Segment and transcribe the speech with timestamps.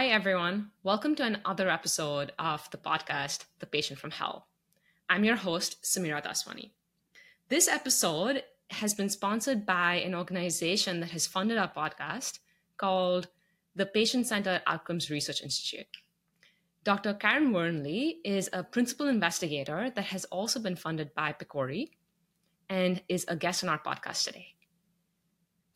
[0.00, 0.70] Hi, everyone.
[0.82, 4.46] Welcome to another episode of the podcast, The Patient from Hell.
[5.10, 6.70] I'm your host, Samira Daswani.
[7.50, 12.38] This episode has been sponsored by an organization that has funded our podcast
[12.78, 13.28] called
[13.76, 15.98] the Patient Centered Outcomes Research Institute.
[16.82, 17.12] Dr.
[17.12, 21.90] Karen Wernli is a principal investigator that has also been funded by PCORI
[22.70, 24.54] and is a guest on our podcast today.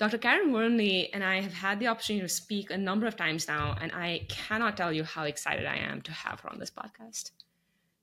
[0.04, 0.18] Dr.
[0.18, 3.74] Karen Wernli and I have had the opportunity to speak a number of times now,
[3.80, 7.30] and I cannot tell you how excited I am to have her on this podcast.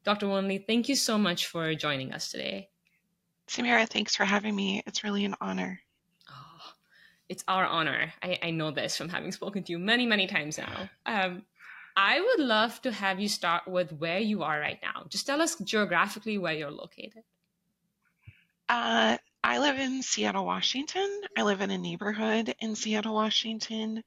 [0.04, 0.26] Dr.
[0.26, 2.70] Wernli, thank you so much for joining us today.
[3.48, 4.82] Samira, thanks for having me.
[4.88, 5.80] It's really an honor.
[6.28, 6.74] Oh,
[7.30, 8.12] it's our honor.
[8.24, 10.90] I, I know this from having spoken to you many, many times now.
[11.06, 11.44] Um,
[11.96, 15.06] I would love to have you start with where you are right now.
[15.08, 17.22] Just tell us geographically where you're located.
[18.68, 21.10] Uh, I live in Seattle, Washington.
[21.36, 24.04] I live in a neighborhood in Seattle, Washington.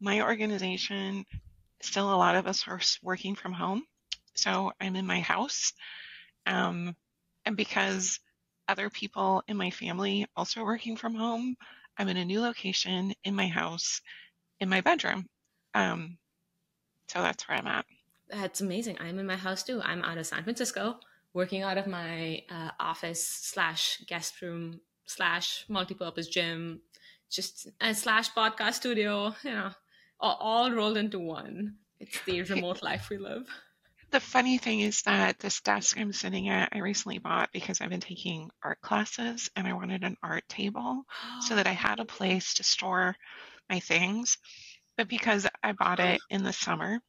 [0.00, 1.26] My organization,
[1.82, 3.84] still a lot of us are working from home.
[4.34, 5.74] So I'm in my house.
[6.46, 6.96] Um,
[7.44, 8.18] and because
[8.66, 11.54] other people in my family also working from home,
[11.98, 14.00] I'm in a new location in my house,
[14.58, 15.26] in my bedroom.
[15.74, 16.16] Um,
[17.08, 17.84] so that's where I'm at.
[18.30, 18.96] That's amazing.
[19.00, 19.82] I'm in my house too.
[19.82, 20.98] I'm out of San Francisco
[21.34, 26.80] working out of my uh, office slash guest room slash multi-purpose gym,
[27.30, 29.70] just a slash podcast studio, you know,
[30.20, 31.76] all, all rolled into one.
[31.98, 33.46] It's the remote life we live.
[34.10, 37.88] The funny thing is that this desk I'm sitting at, I recently bought because I've
[37.88, 41.04] been taking art classes and I wanted an art table
[41.40, 43.16] so that I had a place to store
[43.70, 44.36] my things.
[44.98, 47.00] But because I bought it in the summer,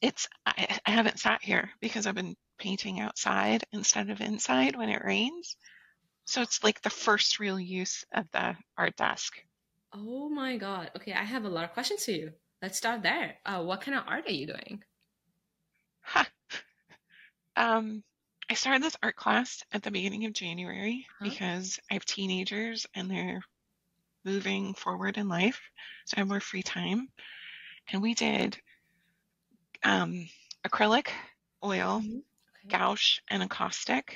[0.00, 4.88] it's I, I haven't sat here because I've been painting outside instead of inside when
[4.88, 5.56] it rains.
[6.26, 9.34] So it's like the first real use of the art desk.
[9.92, 10.90] Oh my god.
[10.96, 12.32] Okay, I have a lot of questions for you.
[12.62, 13.36] Let's start there.
[13.44, 14.82] Uh, what kind of art are you doing?
[16.02, 16.24] Huh.
[17.56, 18.02] Um,
[18.50, 21.24] I started this art class at the beginning of January huh?
[21.28, 23.42] because I have teenagers and they're
[24.24, 25.60] moving forward in life,
[26.04, 27.08] so I have more free time.
[27.92, 28.58] And we did
[29.84, 30.28] um,
[30.66, 31.10] acrylic,
[31.62, 32.18] oil, mm-hmm
[32.68, 33.42] gouache and.
[33.42, 34.06] Oh,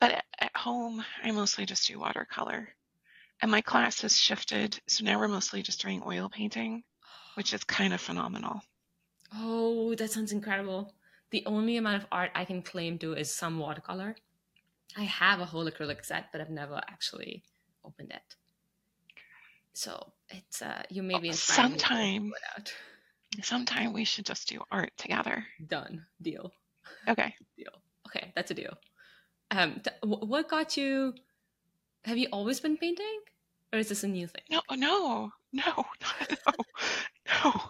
[0.00, 2.68] but at home, I mostly just do watercolor.
[3.40, 6.84] And my class has shifted, so now we're mostly just doing oil painting,
[7.34, 8.60] which is kind of phenomenal.
[9.34, 10.94] Oh, that sounds incredible.
[11.30, 14.16] The only amount of art I can claim to is some watercolor.
[14.96, 17.42] I have a whole acrylic set, but I've never actually
[17.84, 18.36] opened it.
[19.72, 21.80] So it's uh, you may be inspired.
[21.80, 22.32] Sometime,
[23.42, 25.46] Sometime we should just do art together.
[25.66, 26.04] Done.
[26.20, 26.52] Deal.
[27.08, 27.34] Okay.
[27.56, 27.72] Deal.
[28.08, 28.76] Okay, that's a deal.
[29.50, 31.14] Um, th- what got you?
[32.04, 33.20] Have you always been painting,
[33.72, 34.42] or is this a new thing?
[34.50, 36.54] No, no, no, no,
[37.44, 37.62] no.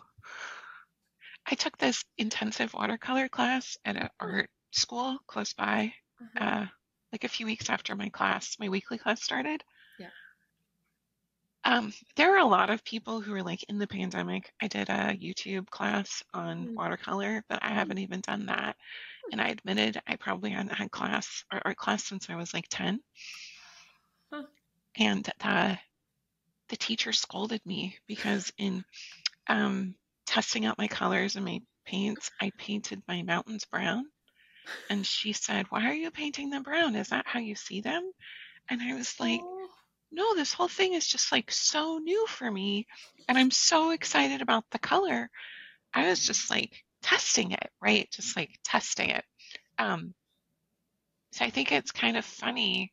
[1.46, 6.44] I took this intensive watercolor class at an art school close by, uh-huh.
[6.44, 6.66] uh,
[7.12, 9.62] like a few weeks after my class, my weekly class started.
[11.64, 14.52] Um, there are a lot of people who are like in the pandemic.
[14.60, 16.74] I did a YouTube class on mm.
[16.74, 18.76] watercolor, but I haven't even done that.
[19.30, 22.66] And I admitted I probably hadn't had class or art class since I was like
[22.68, 23.00] 10.
[24.32, 24.42] Huh.
[24.98, 25.78] And the,
[26.68, 28.84] the teacher scolded me because in
[29.46, 29.94] um,
[30.26, 34.06] testing out my colors and my paints, I painted my mountains brown.
[34.90, 36.96] And she said, Why are you painting them brown?
[36.96, 38.10] Is that how you see them?
[38.68, 39.40] And I was like,
[40.12, 42.86] no, this whole thing is just like so new for me.
[43.28, 45.30] And I'm so excited about the color.
[45.94, 48.08] I was just like testing it, right?
[48.10, 49.24] Just like testing it.
[49.78, 50.14] Um,
[51.32, 52.92] so I think it's kind of funny,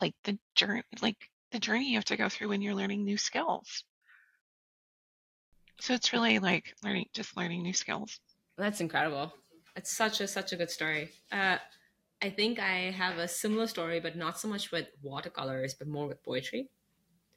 [0.00, 1.16] like the journey, like
[1.52, 3.84] the journey you have to go through when you're learning new skills.
[5.80, 8.20] So it's really like learning, just learning new skills.
[8.58, 9.32] That's incredible.
[9.74, 11.10] It's such a such a good story.
[11.30, 11.58] Uh,
[12.22, 16.06] I think I have a similar story, but not so much with watercolors, but more
[16.06, 16.68] with poetry.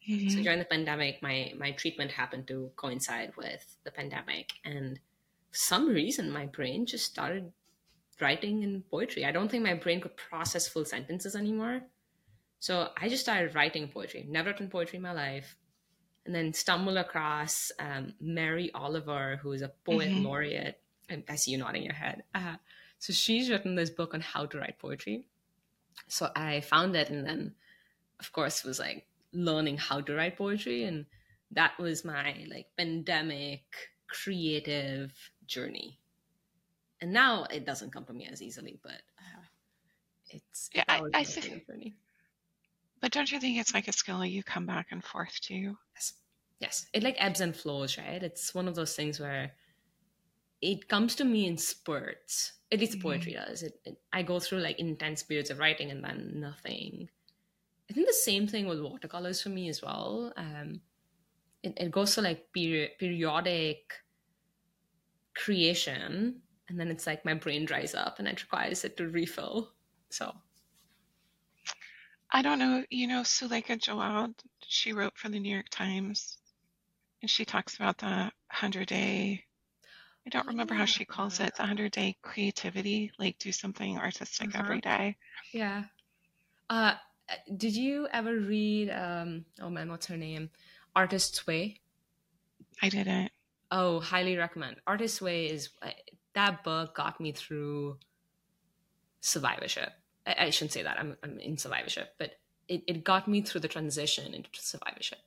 [0.09, 0.29] Mm-hmm.
[0.29, 4.97] So during the pandemic, my my treatment happened to coincide with the pandemic, and
[5.51, 7.51] for some reason, my brain just started
[8.21, 9.25] writing in poetry.
[9.25, 11.81] I don't think my brain could process full sentences anymore,
[12.59, 14.25] so I just started writing poetry.
[14.27, 15.57] Never written poetry in my life,
[16.25, 20.25] and then stumbled across um, Mary Oliver, who is a poet mm-hmm.
[20.25, 20.79] laureate.
[21.27, 22.23] I see you nodding your head.
[22.33, 22.55] Uh,
[22.99, 25.25] so she's written this book on how to write poetry.
[26.07, 27.55] So I found it and then,
[28.19, 30.83] of course, was like learning how to write poetry.
[30.83, 31.05] And
[31.51, 33.63] that was my like pandemic
[34.07, 35.13] creative
[35.47, 35.99] journey.
[37.01, 39.43] And now it doesn't come to me as easily, but uh,
[40.29, 41.65] it's yeah, I, I think.
[41.65, 41.95] Journey.
[43.01, 45.77] But don't you think it's like a skill you come back and forth to?
[45.95, 46.13] Yes,
[46.59, 49.51] yes it like ebbs and flows right it's one of those things where
[50.61, 53.49] it comes to me in spurts at least poetry mm-hmm.
[53.49, 53.63] does.
[53.63, 57.09] It, it, i go through like intense periods of writing and then nothing.
[57.89, 60.31] I think the same thing with watercolors for me as well.
[60.37, 60.81] Um
[61.63, 63.93] it, it goes to like peri- periodic
[65.35, 69.71] creation and then it's like my brain dries up and it requires it to refill.
[70.09, 70.33] So.
[72.31, 74.35] I don't know, you know, Suleika Jaouad,
[74.67, 76.37] she wrote for the New York Times
[77.23, 79.45] and she talks about the 100 day,
[80.29, 84.49] I don't remember how she calls it, the 100 day creativity, like do something artistic
[84.49, 84.63] uh-huh.
[84.63, 85.17] every day.
[85.51, 85.85] Yeah.
[86.69, 86.93] Uh,
[87.57, 90.51] did you ever read, um, oh man, what's her name?
[90.95, 91.79] Artist's Way?
[92.81, 93.31] I didn't.
[93.71, 94.77] Oh, highly recommend.
[94.85, 95.89] Artist's Way is, uh,
[96.33, 97.97] that book got me through
[99.21, 99.93] survivorship
[100.29, 100.99] I, I shouldn't say that.
[100.99, 102.33] I'm, I'm in survivorship, but
[102.67, 105.19] it, it got me through the transition into survivorship.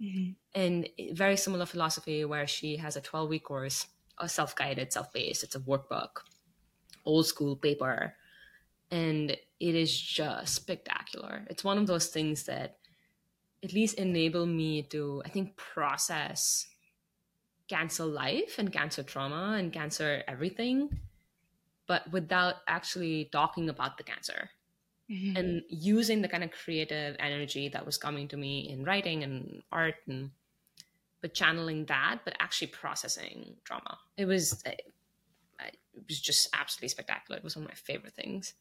[0.00, 0.32] Mm-hmm.
[0.60, 3.86] And very similar philosophy where she has a 12 week course,
[4.28, 5.42] self guided, self paced.
[5.42, 6.22] It's a workbook,
[7.04, 8.14] old school paper.
[8.90, 11.46] And it is just spectacular.
[11.48, 12.76] It's one of those things that
[13.64, 16.66] at least enable me to, I think, process
[17.68, 21.00] cancer life and cancer trauma and cancer everything
[21.86, 24.50] but without actually talking about the cancer
[25.10, 25.36] mm-hmm.
[25.36, 29.62] and using the kind of creative energy that was coming to me in writing and
[29.72, 30.30] art and
[31.22, 33.98] but channeling that but actually processing trauma.
[34.16, 34.82] It was it
[36.08, 37.38] was just absolutely spectacular.
[37.38, 38.54] It was one of my favorite things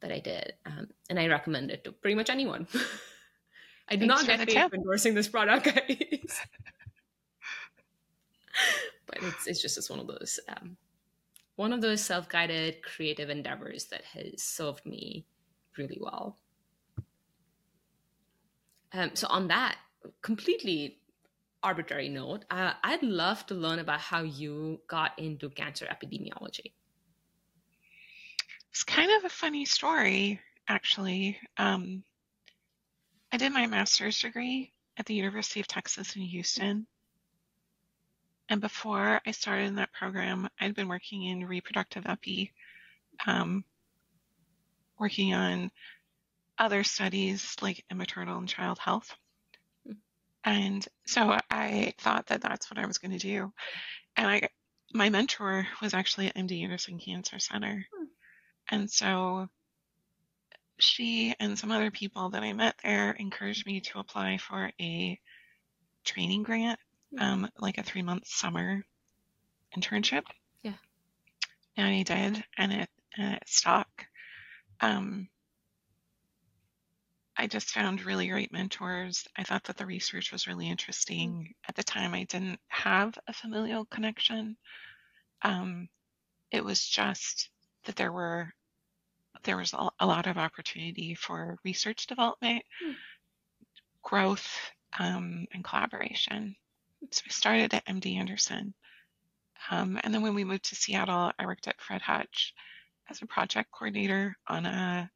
[0.00, 2.66] that i did um, and i recommend it to pretty much anyone.
[3.88, 6.40] I do Thanks not get paid for endorsing this product guys.
[9.06, 10.76] But it's, it's just it's one of those um,
[11.56, 15.26] one of those self-guided creative endeavors that has served me
[15.76, 16.38] really well.
[18.94, 19.76] Um, so on that
[20.22, 20.98] completely
[21.62, 26.72] arbitrary note, uh, I'd love to learn about how you got into cancer epidemiology.
[28.70, 31.38] It's kind of a funny story, actually.
[31.56, 32.04] Um,
[33.30, 36.86] I did my master's degree at the University of Texas in Houston.
[38.48, 42.52] And before I started in that program, I'd been working in reproductive epi,
[43.26, 43.64] um,
[44.98, 45.70] working on
[46.58, 49.14] other studies like maternal and child health.
[50.44, 53.52] And so I thought that that's what I was going to do.
[54.16, 54.48] And I,
[54.92, 57.86] my mentor was actually at MD Anderson Cancer Center.
[57.94, 58.04] Hmm.
[58.70, 59.48] And so
[60.78, 65.20] she and some other people that I met there encouraged me to apply for a
[66.04, 66.80] training grant
[67.18, 68.84] um, like a three month summer
[69.76, 70.24] internship.
[70.62, 70.74] Yeah.
[71.76, 74.06] And I did, and it, and it stuck.
[74.80, 75.28] Um,
[77.42, 79.26] I just found really great mentors.
[79.36, 81.32] I thought that the research was really interesting.
[81.32, 81.50] Mm-hmm.
[81.68, 84.56] At the time, I didn't have a familial connection.
[85.42, 85.88] Um,
[86.52, 87.50] it was just
[87.84, 88.52] that there were
[89.42, 92.94] there was a, lot of opportunity for research development, mm.
[94.02, 94.48] growth,
[95.00, 96.54] um, and collaboration.
[97.10, 98.72] So I started at MD Anderson.
[99.68, 102.54] Um, and then when we moved to Seattle, I worked at Fred Hutch
[103.10, 105.10] as a project coordinator on a,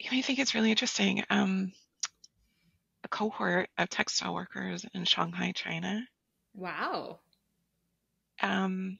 [0.00, 1.72] you I think it's really interesting, um,
[3.04, 6.06] a cohort of textile workers in Shanghai, China.
[6.54, 7.20] Wow.
[8.42, 8.98] Um,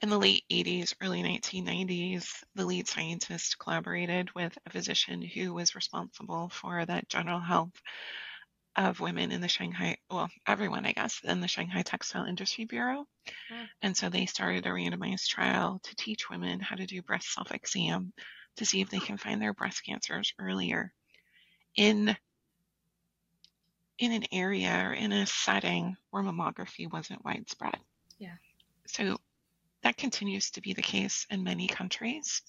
[0.00, 5.74] in the late 80s, early 1990s, the lead scientist collaborated with a physician who was
[5.74, 7.80] responsible for the general health
[8.76, 13.06] of women in the Shanghai, well, everyone, I guess, in the Shanghai Textile Industry Bureau.
[13.52, 13.68] Mm.
[13.82, 17.50] And so they started a randomized trial to teach women how to do breast self
[17.50, 18.12] exam
[18.58, 20.92] to see if they can find their breast cancers earlier
[21.76, 22.16] in
[23.98, 27.76] in an area or in a setting where mammography wasn't widespread.
[28.18, 28.36] Yeah.
[28.86, 29.16] So
[29.82, 32.42] that continues to be the case in many countries.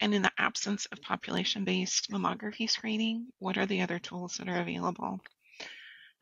[0.00, 4.48] And in the absence of population based mammography screening, what are the other tools that
[4.48, 5.20] are available?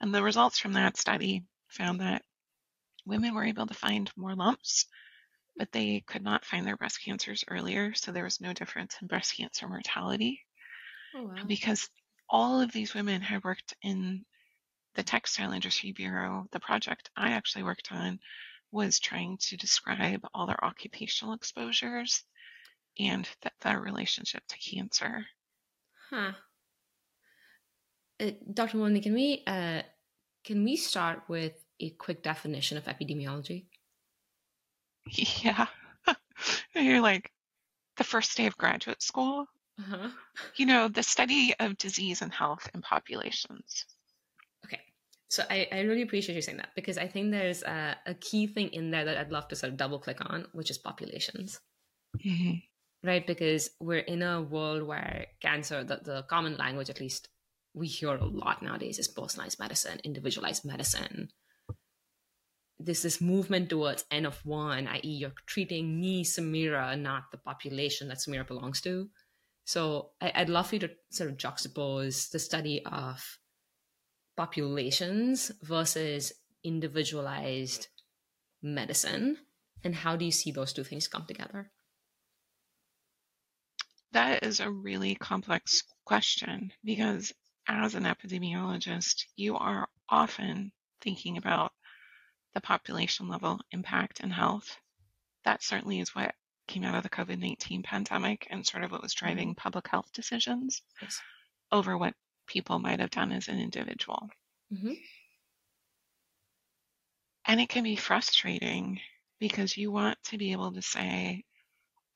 [0.00, 2.22] And the results from that study found that
[3.06, 4.86] women were able to find more lumps,
[5.58, 7.92] but they could not find their breast cancers earlier.
[7.94, 10.40] So there was no difference in breast cancer mortality.
[11.14, 11.44] Oh, wow.
[11.46, 11.90] Because
[12.30, 14.24] all of these women had worked in
[14.94, 18.20] the Textile Industry Bureau, the project I actually worked on
[18.70, 22.24] was trying to describe all their occupational exposures
[22.98, 25.26] and that, that relationship to cancer.
[26.10, 26.32] Huh.
[28.20, 28.76] Uh, Dr.
[28.76, 29.82] Moni, can we uh,
[30.44, 33.66] can we start with a quick definition of epidemiology?
[35.10, 35.66] Yeah,
[36.74, 37.30] you're like
[37.96, 39.46] the first day of graduate school.
[39.78, 40.08] Uh-huh.
[40.56, 43.86] You know, the study of disease and health in populations.
[44.64, 44.80] Okay,
[45.28, 48.48] So I, I really appreciate you saying that because I think there's a, a key
[48.48, 51.60] thing in there that I'd love to sort of double click on, which is populations.
[52.24, 53.06] Mm-hmm.
[53.06, 53.24] Right?
[53.24, 57.28] Because we're in a world where cancer, the, the common language at least
[57.74, 61.30] we hear a lot nowadays is personalized medicine, individualized medicine.
[62.80, 68.08] There's this movement towards N of one, i.e., you're treating me, Samira, not the population
[68.08, 69.08] that Samira belongs to.
[69.64, 73.38] So I, would love for you to sort of juxtapose the study of
[74.36, 76.32] populations versus
[76.64, 77.88] individualized
[78.62, 79.36] medicine
[79.84, 81.70] and how do you see those two things come together
[84.12, 87.32] that is a really complex question because
[87.68, 91.72] as an epidemiologist you are often thinking about
[92.58, 94.76] the population level impact and health
[95.44, 96.34] that certainly is what
[96.66, 99.62] came out of the covid-19 pandemic and sort of what was driving mm-hmm.
[99.62, 101.20] public health decisions yes.
[101.70, 102.14] over what
[102.48, 104.28] people might have done as an individual.
[104.72, 104.94] Mm-hmm.
[107.44, 109.00] And it can be frustrating
[109.38, 111.44] because you want to be able to say,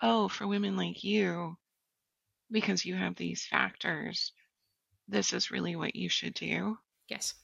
[0.02, 1.56] oh, for women like you,
[2.50, 4.32] because you have these factors,
[5.08, 6.76] this is really what you should do.
[7.08, 7.34] Yes.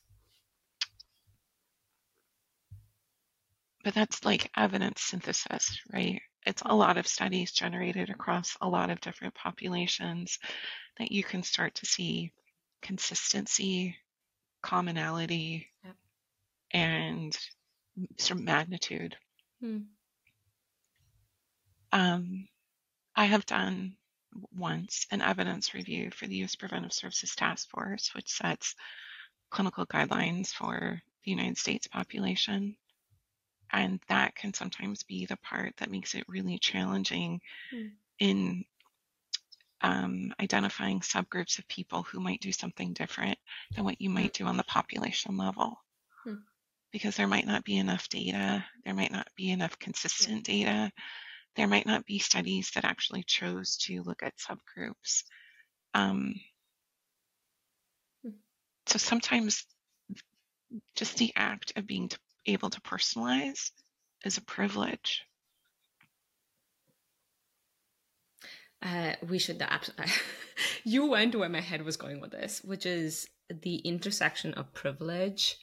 [3.85, 6.21] But that's like evidence synthesis, right?
[6.45, 10.39] It's a lot of studies generated across a lot of different populations
[10.99, 12.33] that you can start to see
[12.83, 13.97] consistency,
[14.63, 15.97] commonality, yep.
[16.73, 17.39] and
[18.17, 19.17] sort of magnitude.
[19.61, 19.79] Hmm.
[21.93, 22.49] Um,
[23.17, 23.97] I have done
[24.53, 26.55] once an evidence review for the U.S.
[26.55, 28.75] Preventive Services Task Force, which sets
[29.51, 32.77] clinical guidelines for the United States population.
[33.73, 37.87] And that can sometimes be the part that makes it really challenging hmm.
[38.19, 38.65] in
[39.81, 43.39] um, identifying subgroups of people who might do something different
[43.75, 45.77] than what you might do on the population level.
[46.25, 46.35] Hmm.
[46.91, 50.91] Because there might not be enough data, there might not be enough consistent data,
[51.57, 55.25] there might not be studies that actually chose to look at subgroups.
[55.95, 56.35] Um,
[58.25, 58.31] hmm.
[58.87, 59.65] so sometimes
[60.97, 62.11] just the act of being
[62.49, 63.71] able to personalize
[64.25, 65.29] is a privilege.
[68.83, 70.13] uh, we should absolutely.
[70.85, 75.57] you went where my head was going with this, which is the intersection of privilege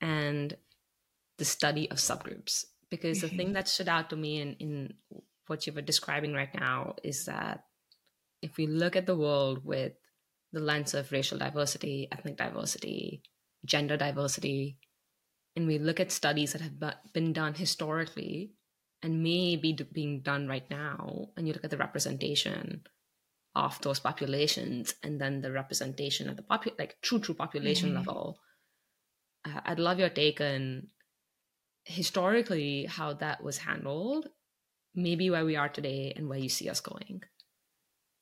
[0.00, 0.56] and
[1.38, 2.66] the study of subgroups.
[2.90, 3.26] Because mm-hmm.
[3.26, 3.54] the thing mm-hmm.
[3.54, 4.94] that stood out to me in, in
[5.46, 7.64] what you were describing right now is that
[8.42, 9.92] if we look at the world with
[10.52, 13.22] the lens of racial diversity, ethnic diversity,
[13.64, 14.76] gender diversity,
[15.56, 16.74] and we look at studies that have
[17.12, 18.52] been done historically
[19.02, 22.82] and may be being done right now, and you look at the representation
[23.54, 27.98] of those populations and then the representation at the popu- like true true population mm-hmm.
[27.98, 28.38] level
[29.44, 30.88] uh, i'd love your take on
[31.84, 34.28] historically how that was handled
[34.94, 37.22] maybe where we are today and where you see us going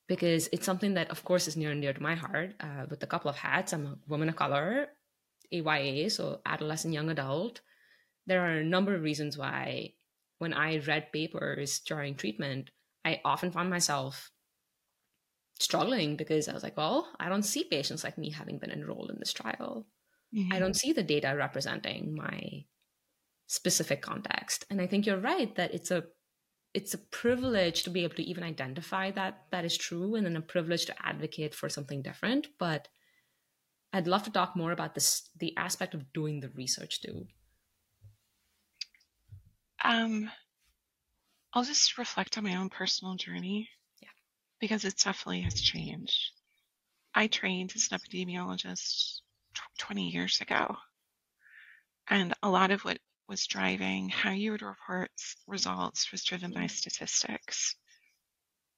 [0.09, 3.03] because it's something that of course is near and dear to my heart uh, with
[3.03, 4.89] a couple of hats i'm a woman of color
[5.53, 7.61] aya so adolescent young adult
[8.27, 9.93] there are a number of reasons why
[10.43, 12.71] when I read papers during treatment,
[13.05, 14.33] I often found myself
[15.61, 19.11] struggling because I was like, well, I don't see patients like me having been enrolled
[19.11, 19.87] in this trial.
[20.35, 20.53] Mm-hmm.
[20.53, 22.65] I don't see the data representing my
[23.47, 24.65] specific context.
[24.69, 26.05] And I think you're right that it's a
[26.75, 30.37] it's a privilege to be able to even identify that that is true and then
[30.37, 32.49] a privilege to advocate for something different.
[32.59, 32.89] But
[33.93, 37.27] I'd love to talk more about this the aspect of doing the research too.
[39.85, 40.31] Um,
[41.53, 43.69] I'll just reflect on my own personal journey.
[44.01, 44.09] Yeah.
[44.61, 46.33] Because it definitely has changed.
[47.15, 49.21] I trained as an epidemiologist
[49.79, 50.77] 20 years ago.
[52.09, 55.11] And a lot of what was driving how you would report
[55.47, 57.77] results was driven by statistics.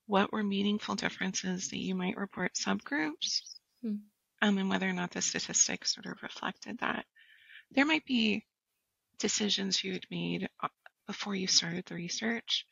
[0.06, 3.40] What were meaningful differences that you might report subgroups?
[3.82, 3.96] Hmm.
[4.42, 7.06] Um, and whether or not the statistics sort of reflected that.
[7.70, 8.44] There might be
[9.18, 10.68] decisions you had made uh,
[11.06, 12.66] before you started the research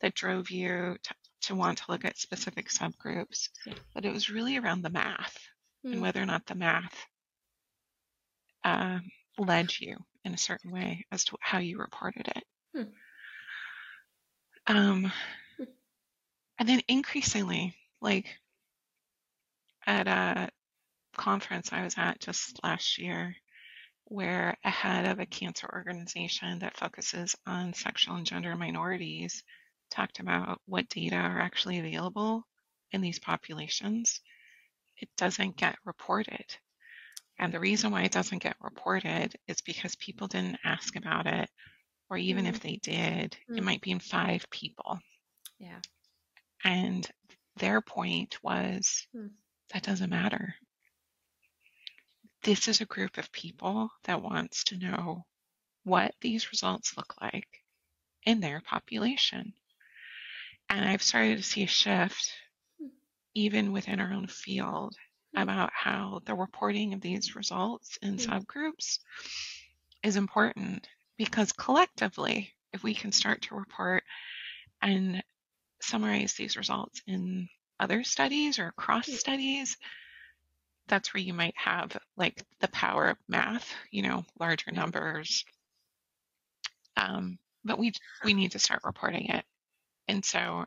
[0.00, 3.48] that drove you to, to want to look at specific subgroups,
[3.94, 5.38] but it was really around the math
[5.84, 5.90] mm.
[5.90, 6.02] and hmm.
[6.02, 7.06] whether or not the math
[8.64, 8.98] uh,
[9.38, 12.44] led you in a certain way as to how you reported it.
[12.76, 12.88] Mm.
[14.66, 15.12] Um,
[15.56, 15.64] hmm.
[16.58, 18.26] and then increasingly, like
[19.86, 20.48] at a
[21.16, 23.36] conference I was at just last year,
[24.06, 29.42] where a head of a cancer organization that focuses on sexual and gender minorities
[29.90, 32.46] talked about what data are actually available
[32.92, 34.20] in these populations.
[34.98, 36.44] It doesn't get reported.
[37.38, 41.50] And the reason why it doesn't get reported is because people didn't ask about it,
[42.08, 42.48] or even mm.
[42.48, 43.58] if they did, mm.
[43.58, 45.00] it might be in five people.
[45.58, 45.80] Yeah.
[46.64, 47.08] And
[47.56, 49.30] their point was mm.
[49.72, 50.54] that doesn't matter.
[52.44, 55.24] This is a group of people that wants to know
[55.84, 57.48] what these results look like
[58.24, 59.54] in their population.
[60.68, 62.30] And I've started to see a shift
[62.78, 62.88] hmm.
[63.32, 64.94] even within our own field
[65.34, 68.30] about how the reporting of these results in mm-hmm.
[68.30, 68.98] subgroups
[70.02, 70.86] is important
[71.16, 74.04] because collectively, if we can start to report
[74.82, 75.22] and
[75.80, 77.48] summarize these results in
[77.80, 79.14] other studies or cross mm.
[79.14, 79.78] studies,
[80.88, 85.44] that's where you might have like the power of math, you know, larger numbers.
[86.96, 87.92] Um, but we
[88.24, 89.44] we need to start reporting it,
[90.08, 90.66] and so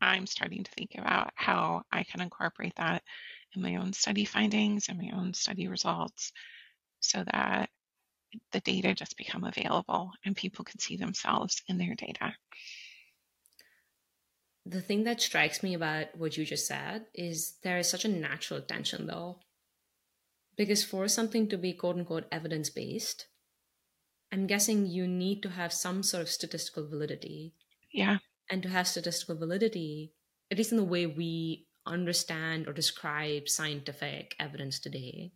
[0.00, 3.02] I'm starting to think about how I can incorporate that
[3.54, 6.32] in my own study findings and my own study results
[7.00, 7.70] so that
[8.52, 12.34] the data just become available and people can see themselves in their data.
[14.66, 18.08] The thing that strikes me about what you just said is there is such a
[18.08, 19.40] natural tension though.
[20.56, 23.26] Because for something to be quote unquote evidence based,
[24.32, 27.54] I'm guessing you need to have some sort of statistical validity.
[27.92, 28.18] Yeah.
[28.50, 30.12] And to have statistical validity,
[30.50, 35.32] at least in the way we understand or describe scientific evidence today,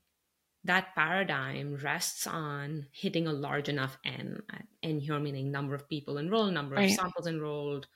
[0.64, 4.42] that paradigm rests on hitting a large enough n.
[4.82, 6.90] N here meaning number of people enrolled, number right.
[6.90, 7.86] of samples enrolled.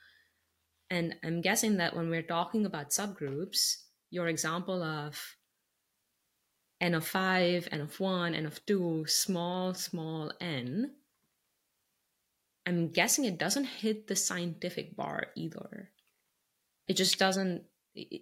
[0.93, 3.77] And I'm guessing that when we're talking about subgroups,
[4.11, 5.37] your example of
[6.79, 10.91] n of 5, n of 1, n of 2, small, small n,
[12.67, 15.89] I'm guessing it doesn't hit the scientific bar either.
[16.87, 17.63] It just doesn't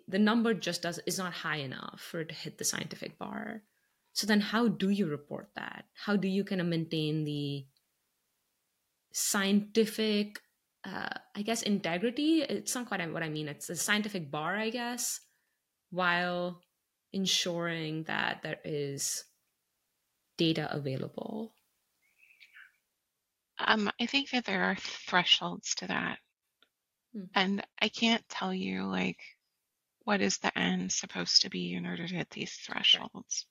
[0.07, 3.63] the number just does is not high enough for it to hit the scientific bar
[4.11, 7.65] so then how do you report that how do you kind of maintain the
[9.13, 10.41] scientific
[10.85, 14.69] uh, i guess integrity it's not quite what i mean it's a scientific bar i
[14.69, 15.19] guess
[15.91, 16.61] while
[17.13, 19.23] ensuring that there is
[20.37, 21.53] data available
[23.59, 26.17] um, i think that there are thresholds to that
[27.13, 27.25] hmm.
[27.35, 29.19] and i can't tell you like
[30.03, 33.45] what is the end supposed to be in order to hit these thresholds.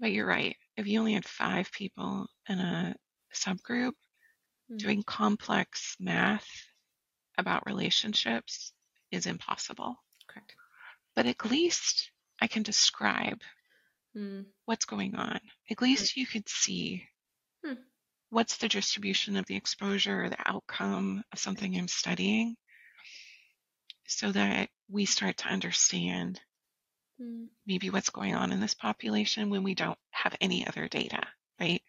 [0.00, 0.56] But you're right.
[0.76, 2.94] If you only had five people in a
[3.34, 3.92] subgroup.
[4.76, 6.48] Doing complex math
[7.36, 8.72] about relationships
[9.10, 9.96] is impossible.
[10.28, 10.54] Correct.
[11.16, 13.40] But at least I can describe
[14.16, 14.44] mm.
[14.66, 15.40] what's going on.
[15.70, 16.16] At least mm.
[16.18, 17.04] you could see
[17.64, 17.76] mm.
[18.30, 22.56] what's the distribution of the exposure or the outcome of something I'm studying
[24.06, 26.40] so that we start to understand
[27.20, 27.46] mm.
[27.66, 31.22] maybe what's going on in this population when we don't have any other data,
[31.60, 31.82] right?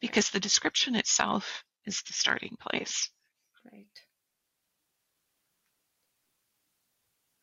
[0.00, 3.10] Because the description itself is the starting place.
[3.72, 3.86] Right.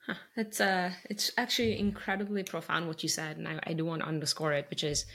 [0.05, 0.15] Huh.
[0.35, 4.07] It's uh it's actually incredibly profound what you said, and I, I do want to
[4.07, 5.05] underscore it, which is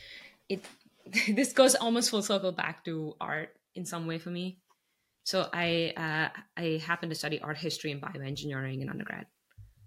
[0.48, 0.64] it
[1.28, 4.58] this goes almost full circle back to art in some way for me.
[5.24, 9.26] So I uh, I happen to study art history and bioengineering in undergrad.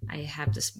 [0.09, 0.77] I have this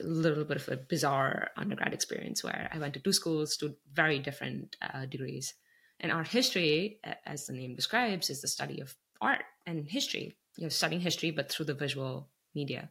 [0.00, 4.18] little bit of a bizarre undergrad experience where I went to two schools, two very
[4.18, 5.54] different uh, degrees.
[6.00, 10.36] And art history, as the name describes, is the study of art and history.
[10.56, 12.90] You're studying history, but through the visual media.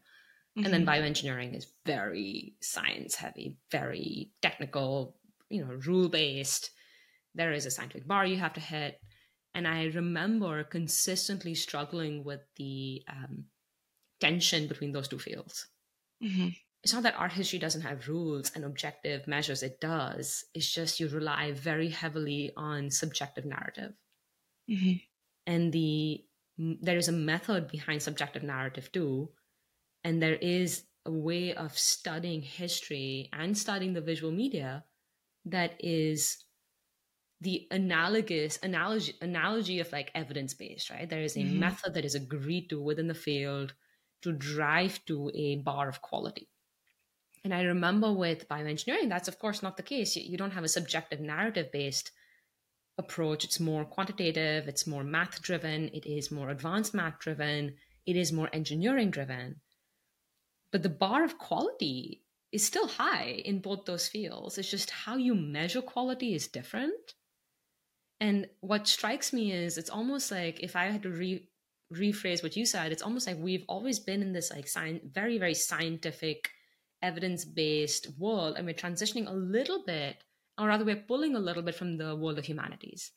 [0.57, 0.65] Mm-hmm.
[0.65, 1.03] And then mm-hmm.
[1.03, 5.17] bioengineering is very science heavy, very technical,
[5.49, 6.71] you know, rule based.
[7.35, 8.99] There is a scientific bar you have to hit.
[9.53, 13.45] And I remember consistently struggling with the um,
[14.19, 15.67] tension between those two fields.
[16.23, 16.49] Mm-hmm.
[16.85, 20.45] It's not that art history doesn't have rules and objective measures, it does.
[20.53, 23.93] It's just you rely very heavily on subjective narrative.
[24.69, 24.97] Mm-hmm.
[25.47, 26.23] And the
[26.59, 29.29] there is a method behind subjective narrative too.
[30.03, 34.83] And there is a way of studying history and studying the visual media
[35.45, 36.37] that is
[37.41, 41.59] the analogous analogy analogy of like evidence based right there is a mm-hmm.
[41.59, 43.73] method that is agreed to within the field
[44.21, 46.47] to drive to a bar of quality
[47.45, 50.15] and i remember with bioengineering that's of course not the case.
[50.15, 52.11] You, you don't have a subjective narrative based
[52.97, 53.43] approach.
[53.45, 58.31] It's more quantitative it's more math driven it is more advanced math driven it is
[58.33, 59.61] more engineering driven.
[60.71, 64.57] But the bar of quality is still high in both those fields.
[64.57, 67.13] It's just how you measure quality is different.
[68.19, 71.49] And what strikes me is it's almost like if I had to re-
[71.93, 75.37] rephrase what you said, it's almost like we've always been in this like science, very,
[75.37, 76.49] very scientific,
[77.05, 80.17] evidence based world and we're transitioning a little bit,
[80.57, 83.11] or rather, we're pulling a little bit from the world of humanities.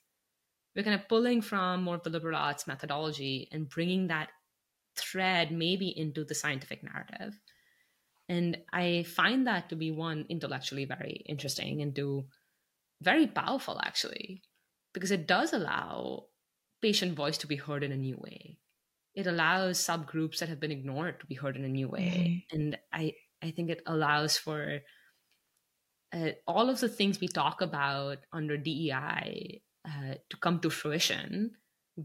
[0.74, 4.28] We're kind of pulling from more of the liberal arts methodology and bringing that
[4.96, 7.38] thread maybe into the scientific narrative.
[8.28, 12.26] And I find that to be one intellectually very interesting and two
[13.00, 14.42] very powerful actually,
[14.92, 16.26] because it does allow
[16.82, 18.58] patient voice to be heard in a new way.
[19.14, 22.44] It allows subgroups that have been ignored to be heard in a new way.
[22.52, 22.56] Mm-hmm.
[22.56, 24.80] And I, I think it allows for
[26.12, 31.52] uh, all of the things we talk about under DEI uh, to come to fruition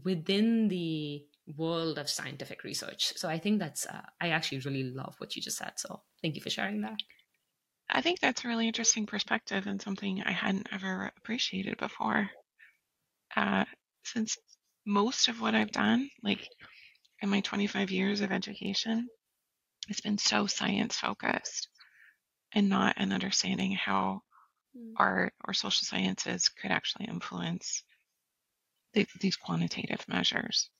[0.04, 1.24] within the
[1.56, 3.12] world of scientific research.
[3.16, 5.72] So I think that's, uh, I actually really love what you just said.
[5.76, 6.98] So thank you for sharing that.
[7.90, 12.30] I think that's a really interesting perspective and something I hadn't ever appreciated before.
[13.36, 13.64] Uh,
[14.04, 14.38] since
[14.86, 16.48] most of what I've done, like
[17.20, 19.08] in my 25 years of education,
[19.88, 21.68] has been so science focused
[22.52, 24.22] and not an understanding how
[24.76, 24.92] mm.
[24.96, 27.82] art or social sciences could actually influence
[28.94, 30.70] the, these quantitative measures.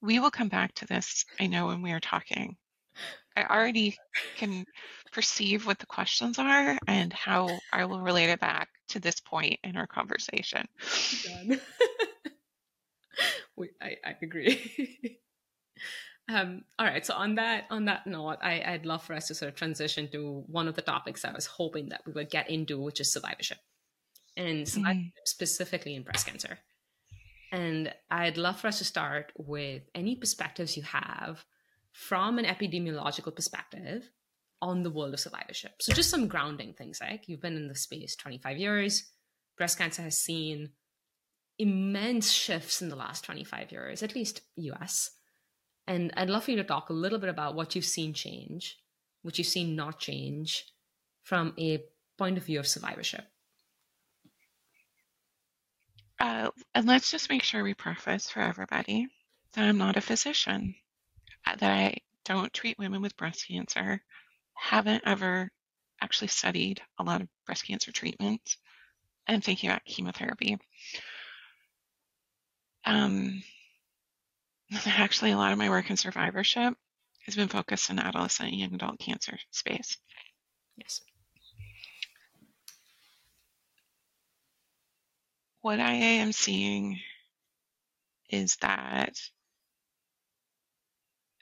[0.00, 2.56] We will come back to this, I know, when we are talking.
[3.36, 3.96] I already
[4.36, 4.64] can
[5.12, 9.58] perceive what the questions are and how I will relate it back to this point
[9.62, 10.66] in our conversation.
[13.56, 15.18] Wait, I, I agree.
[16.28, 17.04] um, all right.
[17.04, 20.08] So on that on that note, I, I'd love for us to sort of transition
[20.12, 23.12] to one of the topics I was hoping that we would get into, which is
[23.12, 23.58] survivorship,
[24.36, 25.00] and mm-hmm.
[25.24, 26.58] specifically in breast cancer.
[27.52, 31.44] And I'd love for us to start with any perspectives you have
[31.92, 34.08] from an epidemiological perspective
[34.62, 35.72] on the world of survivorship.
[35.80, 39.10] So, just some grounding things like you've been in the space 25 years,
[39.56, 40.70] breast cancer has seen
[41.58, 45.10] immense shifts in the last 25 years, at least US.
[45.86, 48.78] And I'd love for you to talk a little bit about what you've seen change,
[49.22, 50.66] what you've seen not change
[51.22, 51.84] from a
[52.16, 53.24] point of view of survivorship.
[56.20, 59.08] Uh, and let's just make sure we preface for everybody
[59.54, 60.74] that I'm not a physician,
[61.46, 64.02] uh, that I don't treat women with breast cancer,
[64.54, 65.50] haven't ever
[66.02, 68.56] actually studied a lot of breast cancer treatment,
[69.26, 70.58] and thinking about chemotherapy.
[72.84, 73.42] Um,
[74.86, 76.74] actually, a lot of my work in survivorship
[77.26, 79.96] has been focused in adolescent and young adult cancer space.
[80.76, 81.02] Yes.
[85.62, 87.00] what I am seeing
[88.30, 89.14] is that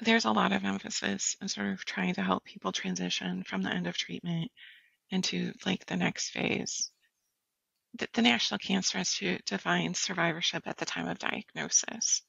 [0.01, 3.71] there's a lot of emphasis in sort of trying to help people transition from the
[3.71, 4.51] end of treatment
[5.11, 6.91] into like the next phase.
[7.95, 12.23] The, the National Cancer Institute defines survivorship at the time of diagnosis.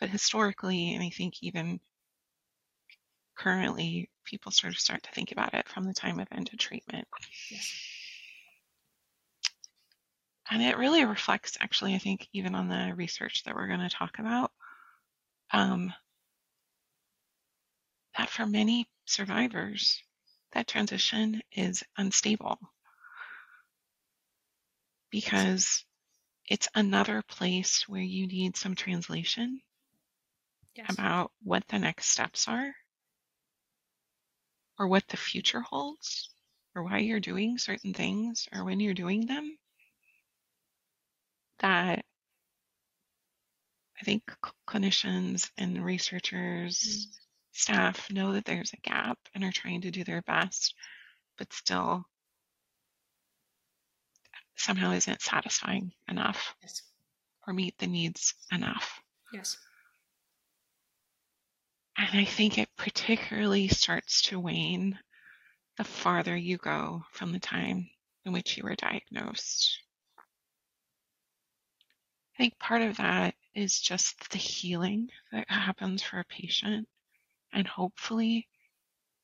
[0.00, 1.80] But historically, and I think even
[3.36, 6.58] currently, people sort of start to think about it from the time of end of
[6.58, 7.06] treatment.
[7.50, 7.72] Yes.
[10.50, 13.88] And it really reflects, actually, I think, even on the research that we're going to
[13.90, 14.50] talk about,
[15.52, 15.92] um,
[18.16, 20.02] that for many survivors,
[20.52, 22.58] that transition is unstable
[25.10, 25.84] because
[26.48, 29.60] it's another place where you need some translation
[30.78, 30.92] yes.
[30.92, 32.72] about what the next steps are
[34.78, 36.30] or what the future holds
[36.74, 39.58] or why you're doing certain things or when you're doing them
[41.58, 42.04] that
[44.00, 44.22] I think
[44.68, 47.10] clinicians and researchers, mm-hmm.
[47.52, 50.74] staff know that there's a gap and are trying to do their best,
[51.36, 52.04] but still
[54.56, 56.82] somehow isn't satisfying enough yes.
[57.46, 59.00] or meet the needs enough.
[59.32, 59.56] Yes.
[61.98, 64.98] And I think it particularly starts to wane
[65.76, 67.90] the farther you go from the time
[68.24, 69.80] in which you were diagnosed.
[72.34, 76.88] I think part of that is just the healing that happens for a patient.
[77.52, 78.46] And hopefully,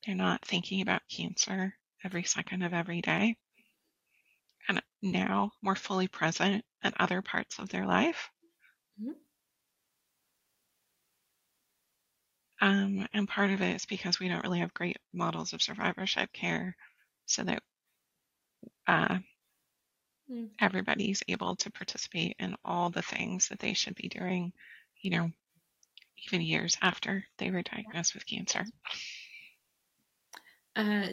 [0.05, 3.37] they're not thinking about cancer every second of every day.
[4.67, 8.29] And now more fully present in other parts of their life.
[9.01, 9.11] Mm-hmm.
[12.65, 16.33] Um, and part of it is because we don't really have great models of survivorship
[16.33, 16.75] care
[17.27, 17.61] so that
[18.87, 19.19] uh,
[20.31, 20.49] mm.
[20.59, 24.51] everybody's able to participate in all the things that they should be doing,
[24.99, 25.29] you know,
[26.25, 28.65] even years after they were diagnosed with cancer?
[30.75, 31.09] Uh,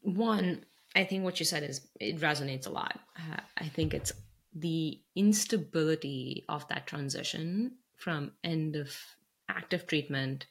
[0.00, 2.98] one, I think what you said is it resonates a lot.
[3.18, 4.12] Uh, I think it's
[4.54, 8.96] the instability of that transition from end of
[9.50, 10.46] active treatment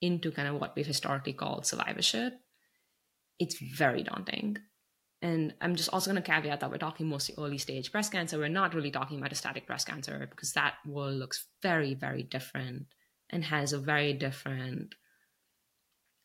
[0.00, 2.34] into kind of what we've historically called survivorship
[3.38, 4.58] it's very daunting.
[5.20, 8.38] And I'm just also going to caveat that we're talking mostly early stage breast cancer.
[8.38, 12.86] We're not really talking metastatic breast cancer because that world looks very, very different
[13.30, 14.94] and has a very different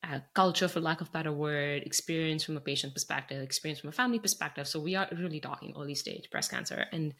[0.04, 3.94] uh, culture, for lack of better word, experience from a patient perspective, experience from a
[3.94, 4.68] family perspective.
[4.68, 7.14] So we are really talking early stage breast cancer, and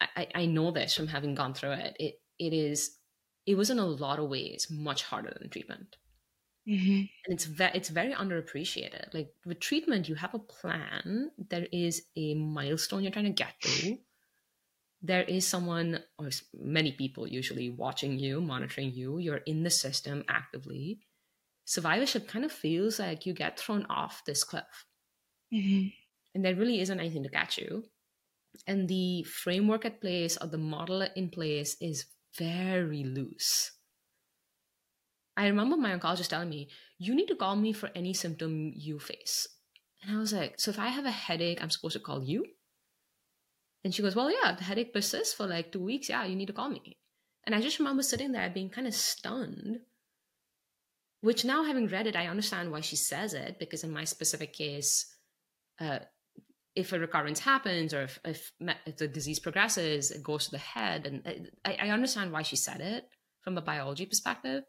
[0.00, 1.96] I, I know this from having gone through it.
[2.00, 2.98] It it is
[3.46, 5.96] it was in a lot of ways much harder than treatment,
[6.68, 6.92] mm-hmm.
[6.92, 9.12] and it's ve- it's very underappreciated.
[9.14, 11.30] Like with treatment, you have a plan.
[11.50, 13.98] There is a milestone you're trying to get to.
[15.02, 19.18] There is someone or many people usually watching you, monitoring you.
[19.18, 21.00] You're in the system actively
[21.64, 24.86] survivorship kind of feels like you get thrown off this cliff.
[25.52, 25.88] Mm-hmm.
[26.34, 27.84] And there really isn't anything to catch you.
[28.66, 32.06] And the framework at place or the model in place is
[32.38, 33.72] very loose.
[35.36, 36.68] I remember my oncologist telling me,
[36.98, 39.48] you need to call me for any symptom you face.
[40.02, 42.44] And I was like, so if I have a headache, I'm supposed to call you?
[43.82, 46.08] And she goes, well, yeah, the headache persists for like two weeks.
[46.08, 46.98] Yeah, you need to call me.
[47.44, 49.80] And I just remember sitting there being kind of stunned
[51.24, 54.52] which now having read it i understand why she says it because in my specific
[54.52, 55.16] case
[55.80, 55.98] uh,
[56.76, 58.52] if a recurrence happens or if, if,
[58.86, 62.56] if, the disease progresses it goes to the head and I, I understand why she
[62.56, 63.04] said it
[63.42, 64.64] from a biology perspective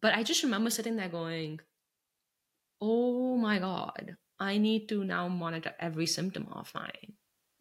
[0.00, 1.60] but i just remember sitting there going
[2.80, 7.12] oh my god i need to now monitor every symptom of mine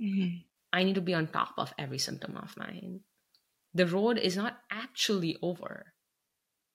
[0.01, 0.37] mm-hmm.
[0.73, 3.01] i need to be on top of every symptom of mine
[3.73, 5.93] the road is not actually over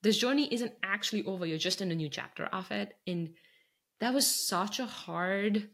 [0.02, 1.44] this journey isn't actually over.
[1.44, 2.94] You're just in a new chapter of it.
[3.06, 3.34] And
[4.00, 5.68] that was such a hard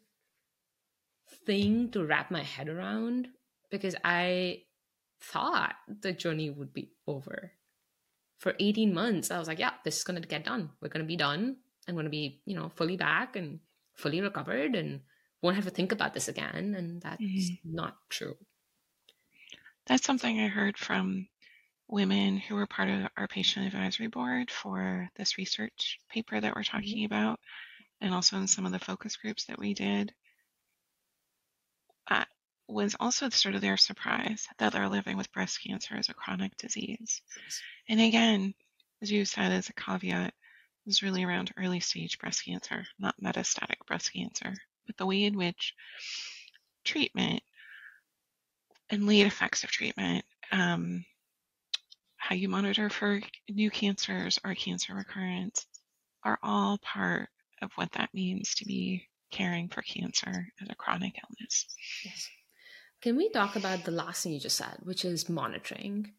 [1.47, 3.29] thing to wrap my head around
[3.71, 4.63] because I
[5.21, 7.53] thought the journey would be over.
[8.39, 10.71] For 18 months, I was like, yeah, this is going to get done.
[10.81, 11.57] We're going to be done.
[11.89, 13.61] I'm going to be, you know, fully back and
[13.95, 15.01] fully recovered and
[15.41, 16.75] won't have to think about this again.
[16.77, 17.75] And that's mm-hmm.
[17.75, 18.37] not true.
[19.87, 21.29] That's something I heard from
[21.89, 26.63] women who were part of our patient advisory board for this research paper that we're
[26.63, 26.77] mm-hmm.
[26.77, 27.41] talking about,
[28.01, 30.13] and also in some of the focus groups that we did,
[32.69, 36.57] was also sort of their surprise that they're living with breast cancer as a chronic
[36.57, 37.23] disease.
[37.89, 38.55] And again,
[39.03, 40.35] as you said, as a caveat,
[40.85, 44.55] was really around early stage breast cancer, not metastatic breast cancer.
[44.87, 45.75] But the way in which
[46.85, 47.43] treatment
[48.91, 51.05] and late effects of treatment um,
[52.17, 55.67] how you monitor for new cancers or cancer recurrence
[56.25, 57.29] are all part
[57.63, 61.67] of what that means to be caring for cancer as a chronic illness.
[62.05, 62.29] Yes.
[63.03, 66.13] Can we talk about the last thing you just said, which is monitoring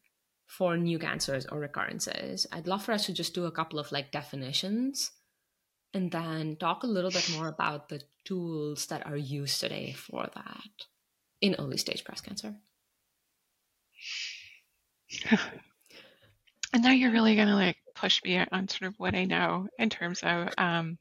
[0.45, 2.45] for new cancers or recurrences?
[2.51, 5.11] I'd love for us to just do a couple of like definitions
[5.93, 10.27] and then talk a little bit more about the tools that are used today for
[10.35, 10.85] that
[11.41, 12.55] in early stage breast cancer.
[16.73, 19.67] And now you're really going to like push me on sort of what I know
[19.79, 20.97] in terms of um,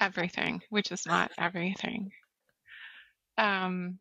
[0.00, 2.10] everything, which is not everything.
[3.38, 3.98] Um,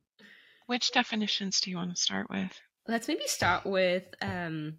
[0.68, 2.52] which definitions do you want to start with?
[2.88, 4.78] Let's maybe start with um,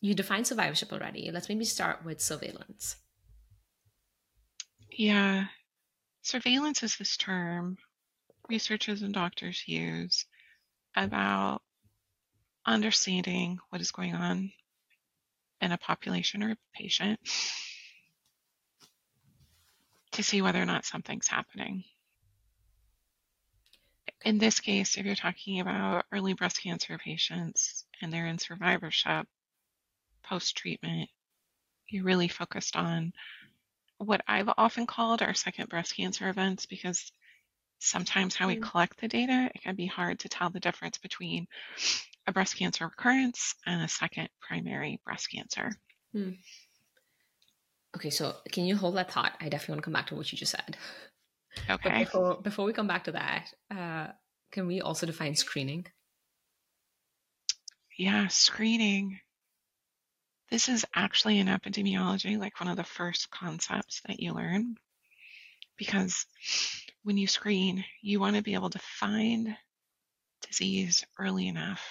[0.00, 1.30] you define survivorship already.
[1.32, 2.96] Let's maybe start with surveillance.
[4.90, 5.46] Yeah.
[6.22, 7.78] Surveillance is this term
[8.48, 10.26] researchers and doctors use
[10.96, 11.62] about
[12.66, 14.50] understanding what is going on
[15.60, 17.18] in a population or a patient
[20.18, 21.84] to see whether or not something's happening.
[24.24, 29.28] In this case, if you're talking about early breast cancer patients and they're in survivorship
[30.24, 31.08] post treatment,
[31.88, 33.12] you're really focused on
[33.98, 37.12] what I've often called our second breast cancer events because
[37.78, 38.62] sometimes how we mm.
[38.62, 41.46] collect the data, it can be hard to tell the difference between
[42.26, 45.70] a breast cancer recurrence and a second primary breast cancer.
[46.12, 46.30] Hmm.
[47.96, 49.32] Okay, so can you hold that thought?
[49.40, 50.76] I definitely want to come back to what you just said.
[51.68, 51.88] Okay.
[51.88, 54.08] But before before we come back to that, uh,
[54.52, 55.86] can we also define screening?
[57.96, 59.20] Yeah, screening.
[60.50, 64.76] This is actually in epidemiology, like one of the first concepts that you learn.
[65.76, 66.26] Because
[67.02, 69.56] when you screen, you want to be able to find
[70.46, 71.84] disease early enough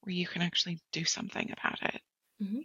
[0.00, 2.00] where you can actually do something about it.
[2.42, 2.60] Mm-hmm.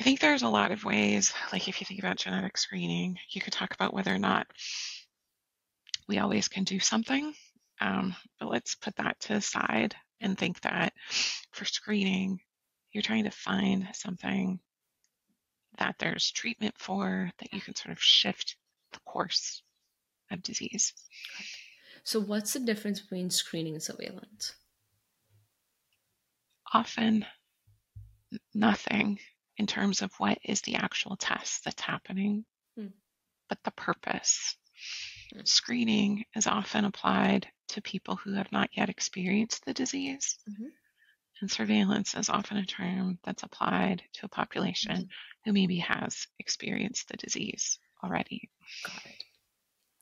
[0.00, 3.40] I think there's a lot of ways, like if you think about genetic screening, you
[3.42, 4.46] could talk about whether or not
[6.08, 7.34] we always can do something.
[7.82, 10.94] Um, but let's put that to the side and think that
[11.52, 12.40] for screening,
[12.92, 14.58] you're trying to find something
[15.76, 18.56] that there's treatment for, that you can sort of shift
[18.92, 19.62] the course
[20.30, 20.94] of disease.
[22.04, 24.54] So, what's the difference between screening and surveillance?
[26.72, 27.26] Often
[28.54, 29.18] nothing
[29.60, 32.46] in terms of what is the actual test that's happening,
[32.78, 32.86] hmm.
[33.46, 34.56] but the purpose.
[35.34, 35.40] Hmm.
[35.44, 40.38] Screening is often applied to people who have not yet experienced the disease.
[40.50, 40.68] Mm-hmm.
[41.42, 45.44] And surveillance is often a term that's applied to a population mm-hmm.
[45.44, 48.48] who maybe has experienced the disease already.
[48.86, 49.24] Got it.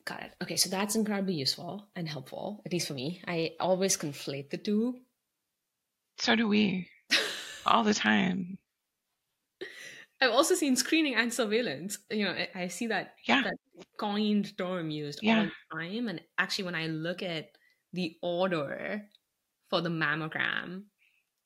[0.05, 0.33] Got it.
[0.41, 3.23] Okay, so that's incredibly useful and helpful, at least for me.
[3.27, 5.01] I always conflate the two.
[6.19, 6.89] So do we,
[7.67, 8.59] all the time.
[10.21, 11.99] I've also seen screening and surveillance.
[12.11, 13.43] You know, I, I see that, yeah.
[13.43, 13.55] that
[13.99, 15.39] coined term used yeah.
[15.39, 16.09] all the time.
[16.09, 17.51] And actually, when I look at
[17.93, 19.03] the order
[19.71, 20.85] for the mammogram,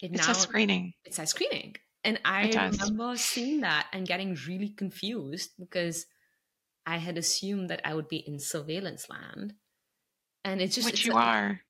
[0.00, 0.94] it it's now, a screening.
[1.04, 1.76] It's a screening.
[2.04, 6.06] And I remember seeing that and getting really confused because
[6.84, 9.54] I had assumed that I would be in surveillance land.
[10.44, 11.60] And it's just Which it's you like, are.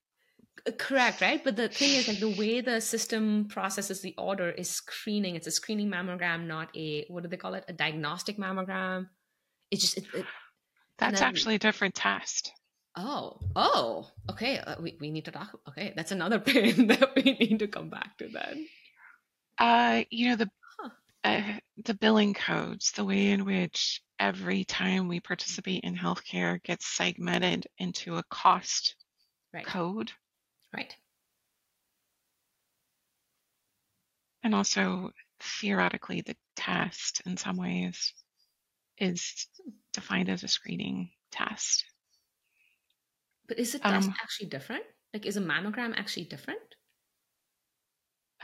[0.67, 1.43] Uh, correct, right?
[1.43, 5.37] But the thing is like the way the system processes the order is screening.
[5.37, 7.65] It's a screening mammogram, not a what do they call it?
[7.69, 9.09] A diagnostic mammogram.
[9.71, 10.27] It's just it, it,
[10.99, 12.53] That's then, actually a different test.
[12.95, 14.59] Oh, oh, okay.
[14.59, 15.59] Uh, we, we need to talk.
[15.69, 18.67] Okay, that's another pain that we need to come back to then.
[19.59, 20.91] Uh, you know the huh.
[21.25, 21.43] uh,
[21.85, 27.67] the billing codes, the way in which every time we participate in healthcare gets segmented
[27.79, 28.95] into a cost
[29.53, 29.67] right.
[29.67, 30.13] code.
[30.75, 30.95] Right.
[34.43, 38.13] And also theoretically, the test in some ways
[38.99, 39.47] is
[39.93, 41.85] defined as a screening test.
[43.49, 44.85] But is it um, actually different?
[45.13, 46.61] Like, is a mammogram actually different?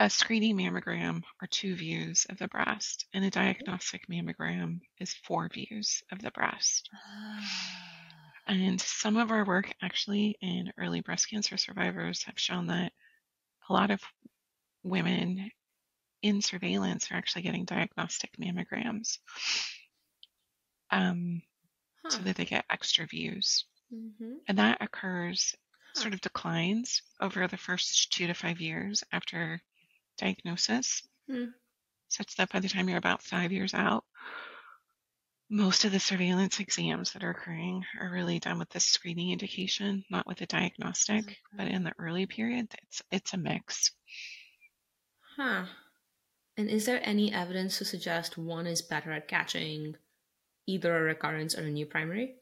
[0.01, 5.49] A screening mammogram are two views of the breast, and a diagnostic mammogram is four
[5.49, 6.89] views of the breast.
[8.49, 12.91] And some of our work actually in early breast cancer survivors have shown that
[13.69, 14.01] a lot of
[14.81, 15.51] women
[16.23, 19.19] in surveillance are actually getting diagnostic mammograms
[20.89, 21.43] um,
[22.03, 22.09] huh.
[22.09, 23.65] so that they get extra views.
[23.93, 24.33] Mm-hmm.
[24.47, 25.53] And that occurs,
[25.93, 26.01] huh.
[26.01, 29.61] sort of declines over the first two to five years after
[30.17, 31.49] diagnosis, mm.
[32.07, 34.05] such that by the time you're about five years out,
[35.49, 40.03] most of the surveillance exams that are occurring are really done with the screening indication,
[40.09, 41.23] not with the diagnostic.
[41.25, 41.37] Okay.
[41.53, 43.91] But in the early period, it's it's a mix.
[45.37, 45.65] Huh.
[46.57, 49.95] And is there any evidence to suggest one is better at catching
[50.67, 52.35] either a recurrence or a new primary?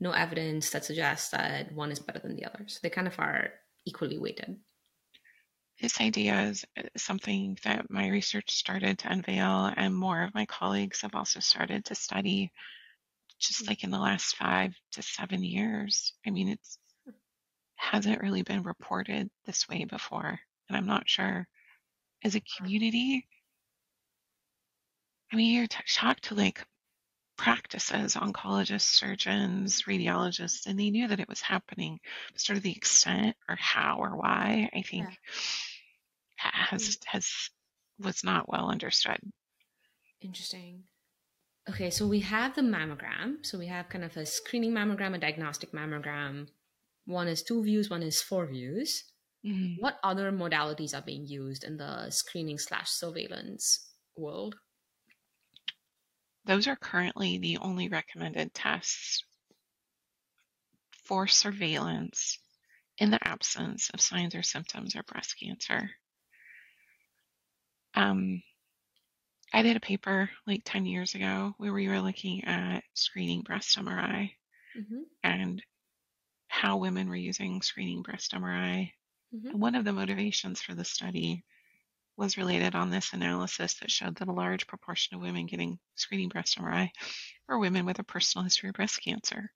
[0.00, 2.64] no evidence that suggests that one is better than the other.
[2.66, 3.50] So they kind of are
[3.86, 4.56] equally weighted.
[5.80, 10.46] This idea is uh, something that my research started to unveil, and more of my
[10.46, 12.52] colleagues have also started to study
[13.40, 16.14] just like in the last five to seven years.
[16.26, 16.78] I mean, it's
[17.76, 20.38] hasn't really been reported this way before.
[20.68, 21.46] And I'm not sure
[22.24, 23.26] as a community.
[25.32, 26.64] I mean, you're t- shocked to like
[27.36, 31.98] practices, oncologists, surgeons, radiologists, and they knew that it was happening.
[32.36, 36.50] Sort of the extent or how or why, I think, yeah.
[36.52, 37.04] has mm.
[37.06, 37.50] has
[37.98, 39.18] was not well understood.
[40.20, 40.84] Interesting.
[41.68, 43.44] Okay, so we have the mammogram.
[43.44, 46.48] So we have kind of a screening mammogram, a diagnostic mammogram.
[47.06, 49.04] One is two views, one is four views.
[49.46, 49.80] Mm-hmm.
[49.80, 54.56] What other modalities are being used in the screening slash surveillance world?
[56.46, 59.24] Those are currently the only recommended tests
[61.04, 62.38] for surveillance
[62.98, 65.90] in the absence of signs or symptoms of breast cancer.
[67.94, 68.42] Um,
[69.52, 73.78] I did a paper like 10 years ago where we were looking at screening breast
[73.78, 74.32] MRI
[74.76, 75.02] mm-hmm.
[75.22, 75.62] and
[76.48, 78.90] how women were using screening breast MRI.
[79.34, 79.58] Mm-hmm.
[79.58, 81.44] One of the motivations for the study
[82.16, 86.28] was related on this analysis that showed that a large proportion of women getting screening
[86.28, 86.90] breast MRI
[87.48, 89.50] were women with a personal history of breast cancer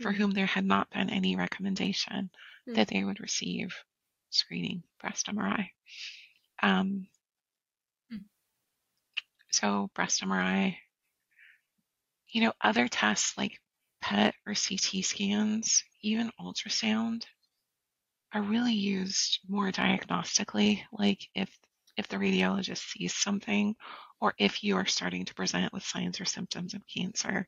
[0.00, 0.22] for mm-hmm.
[0.22, 2.30] whom there had not been any recommendation
[2.68, 2.74] mm-hmm.
[2.74, 3.74] that they would receive
[4.30, 5.68] screening breast MRI.
[6.62, 7.06] Um,
[8.12, 8.16] mm-hmm.
[9.50, 10.76] So, breast MRI,
[12.28, 13.58] you know, other tests like
[14.00, 17.24] PET or CT scans, even ultrasound,
[18.32, 20.82] are really used more diagnostically.
[20.92, 21.50] Like if
[21.98, 23.74] if the radiologist sees something
[24.20, 27.46] or if you are starting to present with signs or symptoms of cancer,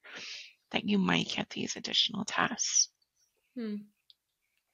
[0.72, 2.88] that you might get these additional tests.
[3.56, 3.76] Hmm.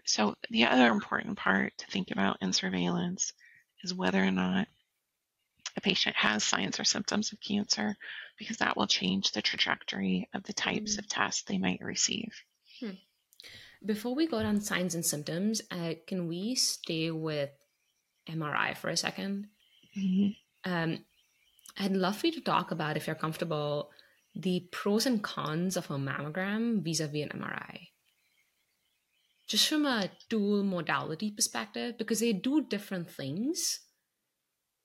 [0.05, 3.33] So, the other important part to think about in surveillance
[3.83, 4.69] is whether or not
[5.77, 7.97] a patient has signs or symptoms of cancer
[8.39, 11.01] because that will change the trajectory of the types mm-hmm.
[11.01, 12.33] of tests they might receive.
[12.81, 12.91] Hmm.
[13.85, 17.51] Before we go down signs and symptoms, uh, can we stay with
[18.29, 19.47] MRI for a 2nd
[19.97, 20.73] mm-hmm.
[20.73, 20.99] um,
[21.79, 23.91] I'd love for you to talk about, if you're comfortable,
[24.35, 27.89] the pros and cons of a mammogram vis a vis an MRI.
[29.47, 33.81] Just from a tool modality perspective, because they do different things.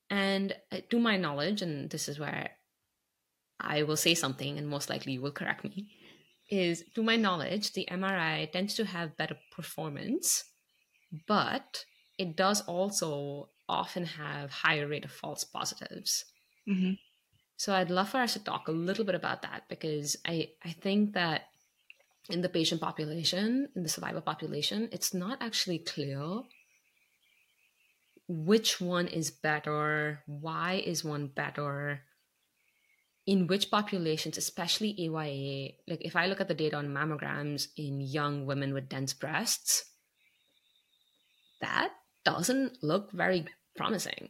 [0.10, 2.52] And uh, to my knowledge, and this is where
[3.60, 5.90] I will say something, and most likely you will correct me,
[6.50, 10.44] is to my knowledge, the MRI tends to have better performance,
[11.28, 11.86] but
[12.18, 16.26] it does also often have higher rate of false positives.
[16.70, 16.94] Mm-hmm.
[17.56, 20.72] So I'd love for us to talk a little bit about that because I, I
[20.72, 21.44] think that
[22.30, 26.42] in the patient population, in the survivor population, it's not actually clear
[28.28, 32.02] which one is better, why is one better,
[33.28, 35.74] in which populations, especially AYA.
[35.88, 39.86] Like if I look at the data on mammograms in young women with dense breasts,
[41.62, 41.92] that
[42.26, 43.46] doesn't look very
[43.76, 44.30] promising.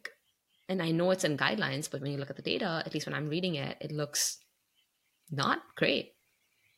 [0.70, 3.06] And I know it's in guidelines, but when you look at the data, at least
[3.06, 4.38] when I'm reading it, it looks
[5.30, 6.14] not great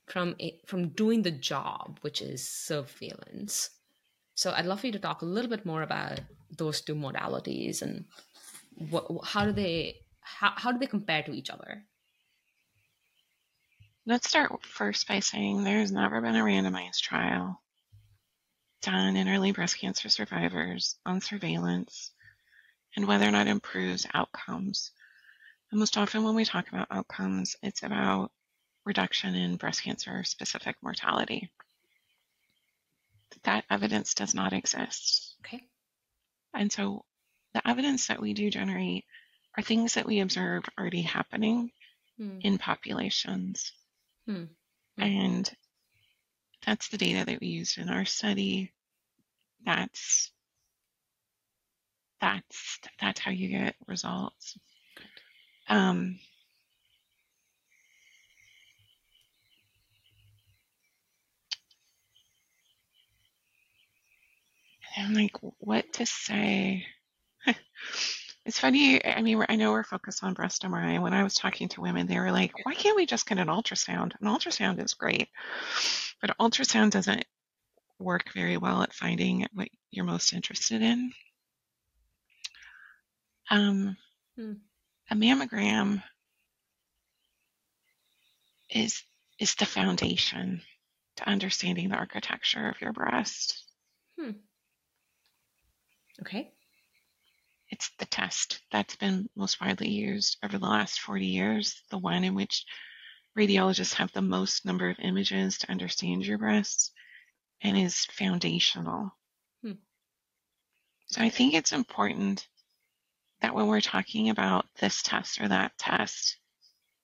[0.07, 0.36] from
[0.66, 3.70] from doing the job, which is surveillance.
[4.36, 6.20] So I'd love for you to talk a little bit more about
[6.57, 8.05] those two modalities and
[8.89, 11.84] what, how do they how, how do they compare to each other?
[14.05, 17.61] Let's start first by saying there's never been a randomized trial
[18.82, 22.11] done in early breast cancer survivors on surveillance
[22.95, 24.91] and whether or not it improves outcomes.
[25.71, 28.31] And most often when we talk about outcomes, it's about
[28.85, 31.49] reduction in breast cancer specific mortality
[33.43, 35.35] that evidence does not exist.
[35.41, 35.61] Okay.
[36.53, 37.05] And so
[37.53, 39.05] the evidence that we do generate
[39.57, 41.71] are things that we observe already happening
[42.17, 42.39] hmm.
[42.41, 43.71] in populations.
[44.25, 44.45] Hmm.
[44.97, 45.51] And
[46.65, 48.71] that's the data that we used in our study.
[49.65, 50.31] That's
[52.24, 54.57] that's that's how you get results.
[55.67, 56.19] Um,
[64.97, 66.86] I'm like, what to say?
[68.45, 69.03] it's funny.
[69.03, 71.01] I mean, I know we're focused on breast MRI.
[71.01, 73.47] When I was talking to women, they were like, why can't we just get an
[73.49, 74.13] ultrasound?
[74.21, 75.28] An ultrasound is great,
[76.21, 77.26] but ultrasound doesn't
[77.99, 81.11] work very well at finding what you're most interested in.
[83.49, 83.97] Um,
[84.35, 84.53] hmm.
[85.09, 86.01] A mammogram
[88.69, 89.03] is
[89.39, 90.61] is the foundation
[91.17, 93.63] to understanding the architecture of your breast.
[94.19, 94.31] Hmm.
[96.21, 96.51] Okay.
[97.69, 102.23] It's the test that's been most widely used over the last 40 years, the one
[102.23, 102.65] in which
[103.37, 106.91] radiologists have the most number of images to understand your breasts
[107.61, 109.11] and is foundational.
[109.63, 109.73] Hmm.
[111.07, 112.47] So I think it's important
[113.43, 116.37] that when we're talking about this test or that test,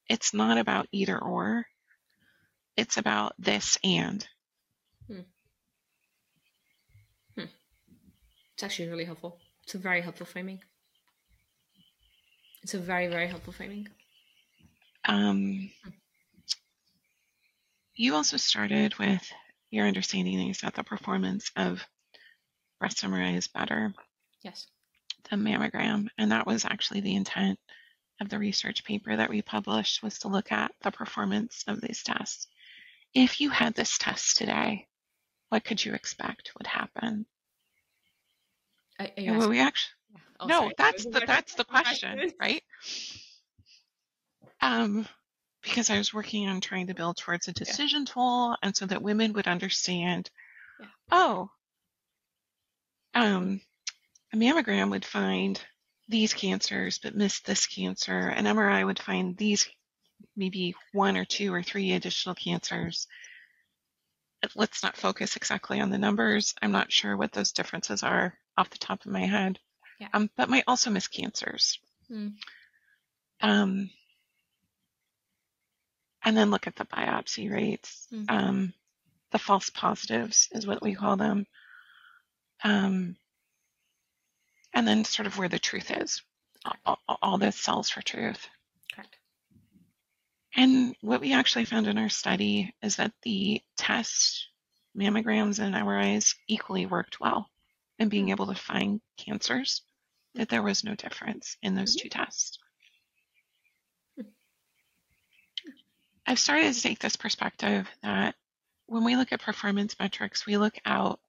[0.08, 1.66] it's not about either or,
[2.78, 4.26] it's about this and.
[5.08, 5.20] Hmm.
[8.54, 9.38] It's actually really helpful.
[9.64, 10.62] It's a very helpful framing.
[12.64, 13.90] It's a very, very helpful framing.
[15.06, 15.70] Um,
[17.96, 19.30] you also started with
[19.72, 21.86] your understanding is that the performance of
[22.80, 23.94] breast MRI is better.
[24.42, 24.68] Yes.
[25.30, 27.60] Than mammogram, and that was actually the intent
[28.22, 32.04] of the research paper that we published was to look at the performance of these
[32.04, 32.48] tests.
[33.14, 34.88] If you had this test today,
[35.50, 37.26] what could you expect would happen?
[39.18, 39.94] well, we actually
[40.40, 40.74] oh, no, sorry.
[40.78, 42.64] that's the that's the question, right?
[44.62, 45.08] Um,
[45.64, 48.14] because I was working on trying to build towards a decision yeah.
[48.14, 50.30] tool, and so that women would understand,
[50.80, 50.88] yeah.
[51.12, 51.50] oh,
[53.14, 53.62] um,
[54.34, 55.60] a mammogram would find
[56.08, 59.68] these cancers but miss this cancer, an MRI would find these
[60.36, 63.08] maybe one or two or three additional cancers.
[64.56, 66.56] Let's not focus exactly on the numbers.
[66.62, 69.60] I'm not sure what those differences are off the top of my head,
[70.00, 70.08] yeah.
[70.14, 71.80] um, but might also miss cancers.
[72.10, 72.34] Mm.
[73.42, 73.90] Um,
[76.24, 78.08] and then look at the biopsy rates.
[78.14, 78.36] Mm-hmm.
[78.36, 78.74] Um,
[79.32, 81.46] the false positives is what we call them.
[82.64, 83.16] Um,
[84.74, 86.22] and then sort of where the truth is.
[86.86, 88.48] All, all this sells for truth.
[88.94, 89.16] Correct.
[90.56, 94.48] And what we actually found in our study is that the tests,
[94.98, 97.50] mammograms, and MRIs equally worked well
[97.98, 98.32] in being hmm.
[98.32, 99.82] able to find cancers,
[100.36, 102.04] that there was no difference in those mm-hmm.
[102.04, 102.58] two tests.
[104.16, 104.28] Hmm.
[106.28, 108.36] I've started to take this perspective that
[108.88, 111.20] when we look at performance metrics, we look out.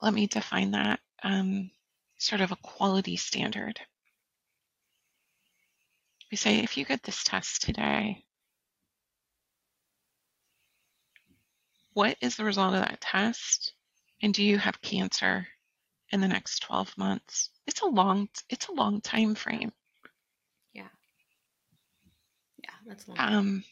[0.00, 1.70] Let me define that um,
[2.18, 3.80] sort of a quality standard.
[6.30, 8.24] We say, if you get this test today,
[11.92, 13.74] what is the result of that test?
[14.22, 15.46] And do you have cancer
[16.10, 17.50] in the next 12 months?
[17.66, 19.72] It's a long, it's a long time frame.
[20.72, 20.88] Yeah.
[22.62, 23.18] Yeah, that's long.
[23.18, 23.64] Um,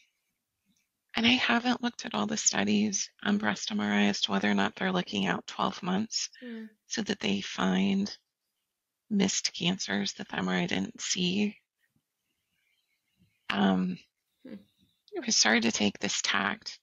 [1.15, 4.53] and I haven't looked at all the studies on breast MRI as to whether or
[4.53, 6.69] not they're looking out 12 months Mm.
[6.87, 8.15] so that they find
[9.09, 11.57] missed cancers that the MRI didn't see.
[13.49, 13.97] Um,
[14.45, 14.55] Hmm.
[15.25, 16.79] we started to take this tact.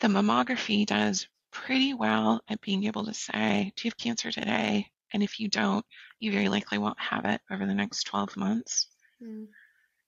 [0.00, 4.90] The mammography does pretty well at being able to say, do you have cancer today?
[5.12, 5.84] And if you don't,
[6.18, 8.88] you very likely won't have it over the next 12 months.
[9.22, 9.48] Mm.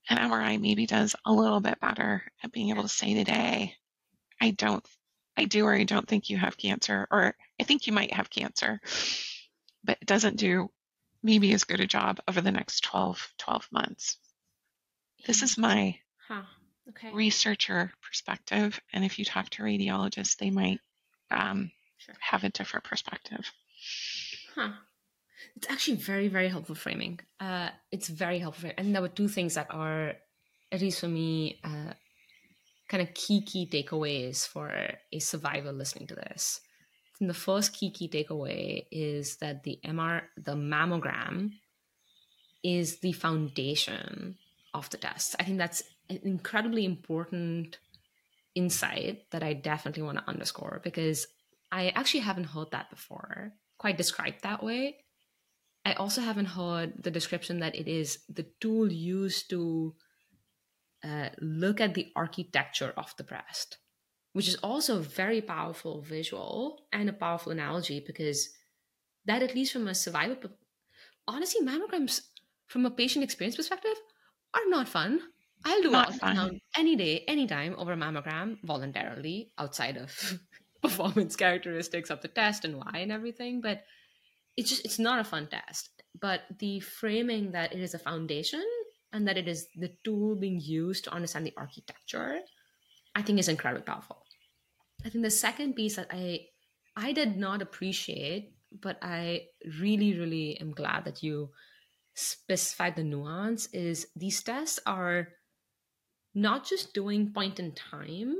[0.08, 3.74] An MRI maybe does a little bit better at being able to say today,
[4.40, 4.86] I don't,
[5.36, 8.30] I do or I don't think you have cancer, or I think you might have
[8.30, 8.80] cancer,
[9.84, 10.70] but it doesn't do
[11.22, 14.18] maybe as good a job over the next 12, 12 months.
[15.26, 15.98] This is my
[16.28, 16.42] Huh.
[16.90, 17.12] Okay.
[17.12, 20.80] researcher perspective, and if you talk to radiologists, they might
[21.30, 22.14] um, Sure.
[22.20, 23.50] have a different perspective.
[24.54, 24.72] Huh.
[25.56, 27.20] It's actually very, very helpful framing.
[27.40, 28.70] Uh, it's very helpful.
[28.76, 30.14] And there were two things that are,
[30.72, 31.92] at least for me, uh,
[32.88, 34.70] kind of key, key takeaways for
[35.12, 36.60] a survivor listening to this.
[37.20, 41.52] And the first key, key takeaway is that the MR, the mammogram,
[42.62, 44.36] is the foundation
[44.74, 45.36] of the test.
[45.40, 47.78] I think that's an incredibly important
[48.54, 51.26] insight that I definitely want to underscore because
[51.70, 54.96] I actually haven't heard that before, quite described that way.
[55.86, 59.94] I also haven't heard the description that it is the tool used to
[61.04, 63.78] uh, look at the architecture of the breast,
[64.32, 68.50] which is also a very powerful visual and a powerful analogy because
[69.26, 70.36] that, at least from a survivor,
[71.28, 72.20] honestly, mammograms
[72.66, 73.96] from a patient experience perspective
[74.54, 75.20] are not fun.
[75.64, 80.40] I'll do Not ultrasound any day, anytime over a mammogram voluntarily outside of
[80.82, 83.60] performance characteristics of the test and why and everything.
[83.60, 83.84] But
[84.56, 85.90] it's just it's not a fun test.
[86.18, 88.64] But the framing that it is a foundation
[89.12, 92.40] and that it is the tool being used to understand the architecture,
[93.14, 94.24] I think is incredibly powerful.
[95.04, 96.46] I think the second piece that I
[96.96, 99.48] I did not appreciate, but I
[99.80, 101.50] really, really am glad that you
[102.14, 105.28] specified the nuance is these tests are
[106.34, 108.34] not just doing point in time,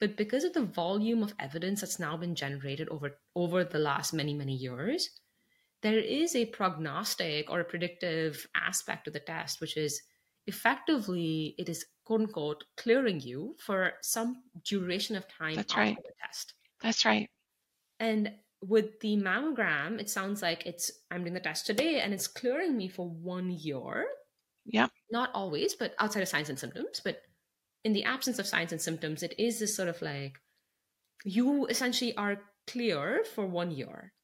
[0.00, 4.12] but because of the volume of evidence that's now been generated over over the last
[4.12, 5.10] many, many years,
[5.84, 10.00] there is a prognostic or a predictive aspect to the test, which is
[10.46, 15.96] effectively it is quote unquote clearing you for some duration of time That's after right.
[15.96, 16.54] the test.
[16.82, 17.28] That's right.
[18.00, 18.32] And
[18.62, 22.78] with the mammogram, it sounds like it's I'm doing the test today and it's clearing
[22.78, 24.06] me for one year.
[24.64, 24.88] Yeah.
[25.10, 27.02] Not always, but outside of signs and symptoms.
[27.04, 27.20] But
[27.84, 30.40] in the absence of signs and symptoms, it is this sort of like
[31.26, 34.14] you essentially are clear for one year.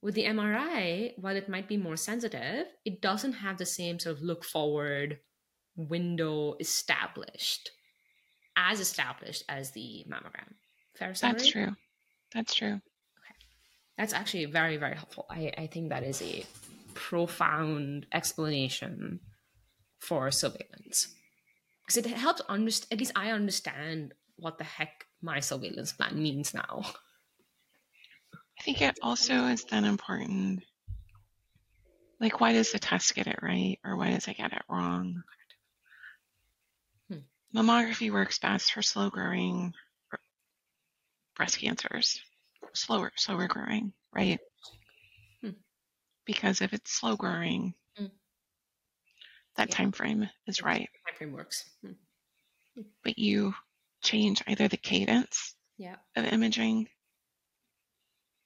[0.00, 4.16] With the MRI, while it might be more sensitive, it doesn't have the same sort
[4.16, 5.18] of look forward
[5.76, 7.70] window established,
[8.56, 10.54] as established as the mammogram.
[10.96, 11.38] Fair summary?
[11.38, 11.76] That's true.
[12.32, 12.74] That's true.
[12.74, 13.34] Okay.
[13.96, 15.26] That's actually very, very helpful.
[15.30, 16.44] I, I think that is a
[16.94, 19.20] profound explanation
[19.98, 21.14] for surveillance.
[21.86, 26.54] Because it helps understand, at least I understand what the heck my surveillance plan means
[26.54, 26.84] now.
[28.58, 30.64] I think it also is then important.
[32.20, 35.22] Like, why does the test get it right or why does it get it wrong?
[37.08, 37.18] Hmm.
[37.54, 39.72] Mammography works best for slow growing
[41.36, 42.20] breast cancers,
[42.74, 44.40] slower, slower growing, right?
[45.40, 45.50] Hmm.
[46.24, 48.06] Because if it's slow growing, Hmm.
[49.54, 49.74] that Yeah.
[49.76, 50.90] time frame is right.
[51.06, 51.70] Time frame works.
[51.80, 51.92] Hmm.
[53.04, 53.54] But you
[54.02, 55.96] change either the cadence Yeah.
[56.16, 56.88] of imaging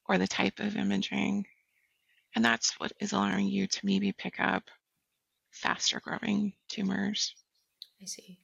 [0.09, 1.47] or the type of imaging.
[2.35, 4.65] And that's what is allowing you to maybe pick up
[5.51, 7.35] faster growing tumors.
[8.01, 8.39] I see.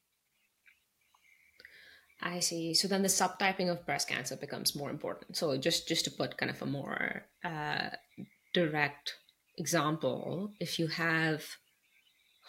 [2.20, 2.74] I see.
[2.74, 5.36] So then the subtyping of breast cancer becomes more important.
[5.36, 7.90] So just just to put kind of a more uh,
[8.52, 9.14] direct
[9.56, 11.44] example, if you have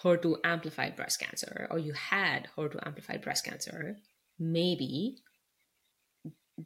[0.04, 3.98] HER2 amplified breast cancer or you had HER2 amplified breast cancer,
[4.40, 5.18] maybe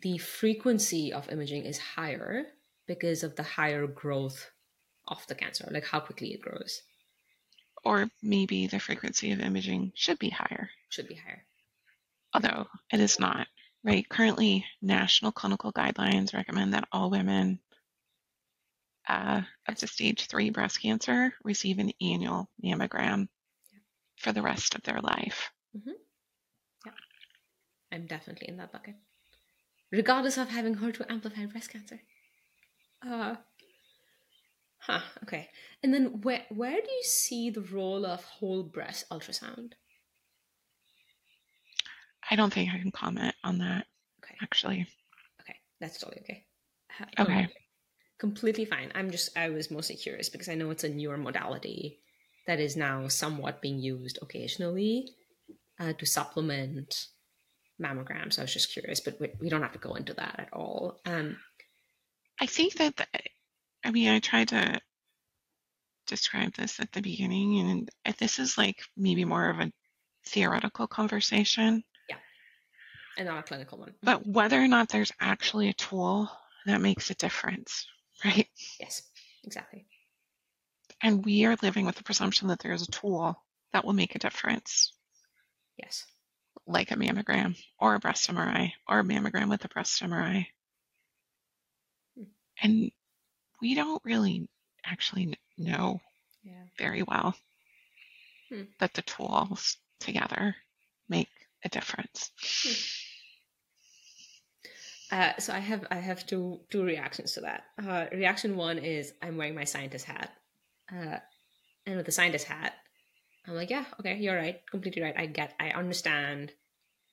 [0.01, 2.45] the frequency of imaging is higher
[2.87, 4.49] because of the higher growth
[5.07, 6.81] of the cancer, like how quickly it grows
[7.85, 10.69] Or maybe the frequency of imaging should be higher.
[10.89, 11.45] should be higher.
[12.33, 13.47] although it is not,
[13.83, 14.07] right?
[14.09, 17.59] Currently, national clinical guidelines recommend that all women
[19.07, 23.27] uh, up to stage three breast cancer receive an annual mammogram
[24.17, 25.51] for the rest of their life.
[25.77, 25.91] Mm-hmm.
[26.85, 26.91] Yeah.
[27.91, 28.95] I'm definitely in that bucket,
[29.93, 32.01] regardless of having HER2 amplified breast cancer.
[33.07, 33.35] Uh,
[34.79, 35.49] huh, okay.
[35.83, 39.73] And then where, where do you see the role of whole breast ultrasound?
[42.29, 43.85] I don't think I can comment on that.
[44.23, 44.35] Okay.
[44.41, 44.87] Actually.
[45.41, 46.45] Okay, that's totally okay.
[47.19, 47.47] Okay.
[48.19, 48.91] Completely fine.
[48.95, 51.99] I'm just I was mostly curious because I know it's a newer modality
[52.47, 55.09] that is now somewhat being used occasionally
[55.79, 57.07] uh, to supplement
[57.81, 58.39] mammograms.
[58.39, 60.99] I was just curious, but we, we, don't have to go into that at all.
[61.05, 61.37] Um,
[62.39, 63.07] I think that the,
[63.83, 64.79] I mean I tried to
[66.07, 67.59] describe this at the beginning,
[68.05, 69.71] and this is like maybe more of a
[70.25, 72.17] theoretical conversation Yeah.
[73.17, 73.93] and not a clinical one.
[74.03, 76.29] But whether or not there's actually a tool
[76.65, 77.87] that makes a difference,
[78.25, 78.47] right?
[78.79, 79.03] Yes,
[79.43, 79.85] exactly.
[81.01, 83.35] And we are living with the presumption that there's a tool
[83.73, 84.93] that will make a difference.
[85.77, 86.05] Yes.
[86.65, 90.47] Like a mammogram or a breast MRI or a mammogram with a breast MRI.
[92.61, 92.91] And
[93.61, 94.47] we don't really
[94.85, 95.99] actually know
[96.43, 96.63] yeah.
[96.77, 97.35] very well
[98.49, 98.63] hmm.
[98.79, 100.55] that the tools together
[101.09, 101.29] make
[101.63, 102.31] a difference.
[102.63, 102.71] Hmm.
[105.13, 107.65] Uh, so I have I have two two reactions to that.
[107.77, 110.33] Uh, reaction one is I'm wearing my scientist hat,
[110.91, 111.17] uh,
[111.85, 112.73] and with the scientist hat,
[113.47, 115.15] I'm like, yeah, okay, you're right, completely right.
[115.17, 116.53] I get, I understand,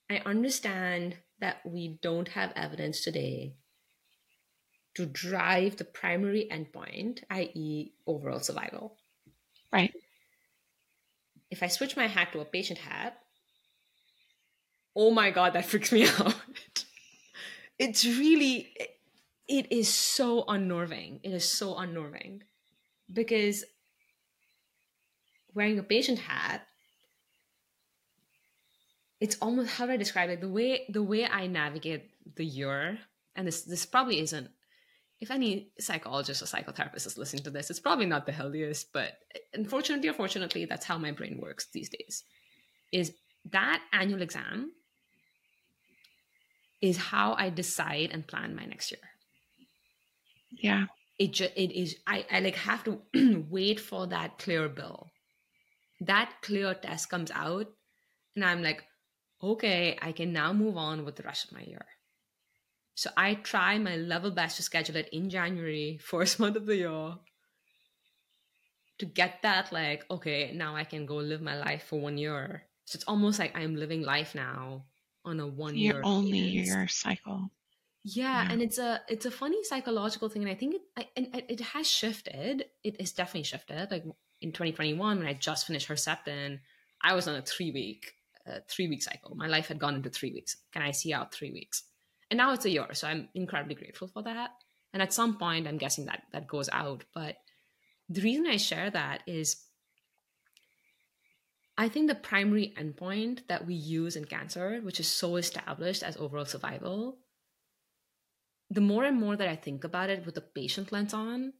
[0.09, 3.55] I understand that we don't have evidence today
[4.95, 8.97] to drive the primary endpoint, i.e., overall survival.
[9.71, 9.93] Right.
[11.49, 13.17] If I switch my hat to a patient hat,
[14.95, 16.35] oh my god, that freaks me out
[17.81, 18.71] it's really
[19.47, 22.43] it is so unnerving it is so unnerving
[23.11, 23.65] because
[25.53, 26.65] wearing a patient hat
[29.19, 32.97] it's almost how do i describe it the way the way i navigate the year
[33.35, 34.49] and this this probably isn't
[35.19, 39.13] if any psychologist or psychotherapist is listening to this it's probably not the healthiest but
[39.53, 42.23] unfortunately or fortunately that's how my brain works these days
[42.91, 43.13] is
[43.51, 44.71] that annual exam
[46.81, 49.01] is how I decide and plan my next year.
[50.51, 50.85] Yeah.
[51.19, 52.99] It just it is I, I like have to
[53.49, 55.10] wait for that clear bill.
[56.01, 57.67] That clear test comes out
[58.35, 58.83] and I'm like,
[59.41, 61.85] okay, I can now move on with the rest of my year.
[62.95, 66.75] So I try my level best to schedule it in January, first month of the
[66.75, 67.13] year,
[68.99, 72.63] to get that like, okay, now I can go live my life for one year.
[72.85, 74.85] So it's almost like I'm living life now
[75.23, 77.51] on a one year only year cycle
[78.03, 81.07] yeah, yeah, and it's a it's a funny psychological thing and i think it I,
[81.15, 84.03] and it has shifted it has definitely shifted like
[84.41, 86.59] in 2021 when i just finished herceptin
[87.01, 88.13] i was on a three week
[88.47, 89.35] uh, three week cycle.
[89.35, 90.57] My life had gone into three weeks.
[90.71, 91.83] Can i see out three weeks?
[92.29, 94.51] And now it's a year so i'm incredibly grateful for that.
[94.93, 97.37] And at some point i'm guessing that that goes out but
[98.09, 99.63] the reason i share that is
[101.77, 106.15] I think the primary endpoint that we use in cancer, which is so established as
[106.17, 107.17] overall survival,
[108.69, 111.53] the more and more that I think about it with the patient lens on,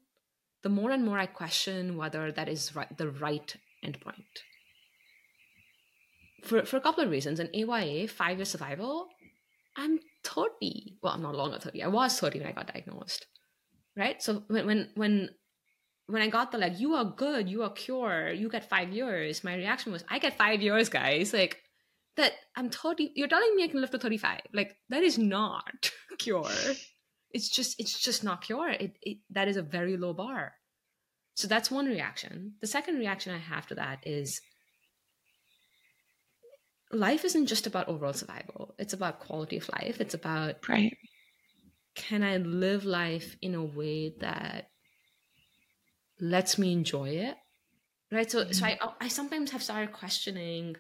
[0.64, 4.44] the more and more I question whether that is right, the right endpoint.
[6.44, 7.40] For, for a couple of reasons.
[7.40, 9.08] In AYA, five year survival,
[9.76, 10.98] I'm 30.
[11.02, 11.84] Well, I'm not longer 30.
[11.84, 13.28] I was 30 when I got diagnosed.
[13.96, 14.22] Right?
[14.22, 15.30] So when, when, when
[16.12, 19.44] when I got the like, you are good, you are cure, you get five years,
[19.44, 21.34] my reaction was, I get five years, guys.
[21.34, 21.58] Like
[22.18, 24.42] that I'm 30, you're telling me I can live to 35.
[24.54, 26.44] Like that is not cure.
[27.34, 28.70] It's just, it's just not cure.
[28.70, 30.54] It, it that is a very low bar.
[31.36, 32.54] So that's one reaction.
[32.62, 34.42] The second reaction I have to that is
[36.92, 38.76] life isn't just about overall survival.
[38.78, 40.02] It's about quality of life.
[40.02, 40.96] It's about right.
[41.96, 44.72] Can I live life in a way that
[46.22, 47.36] lets me enjoy it
[48.12, 48.52] right so mm-hmm.
[48.52, 50.76] so I, I sometimes have started questioning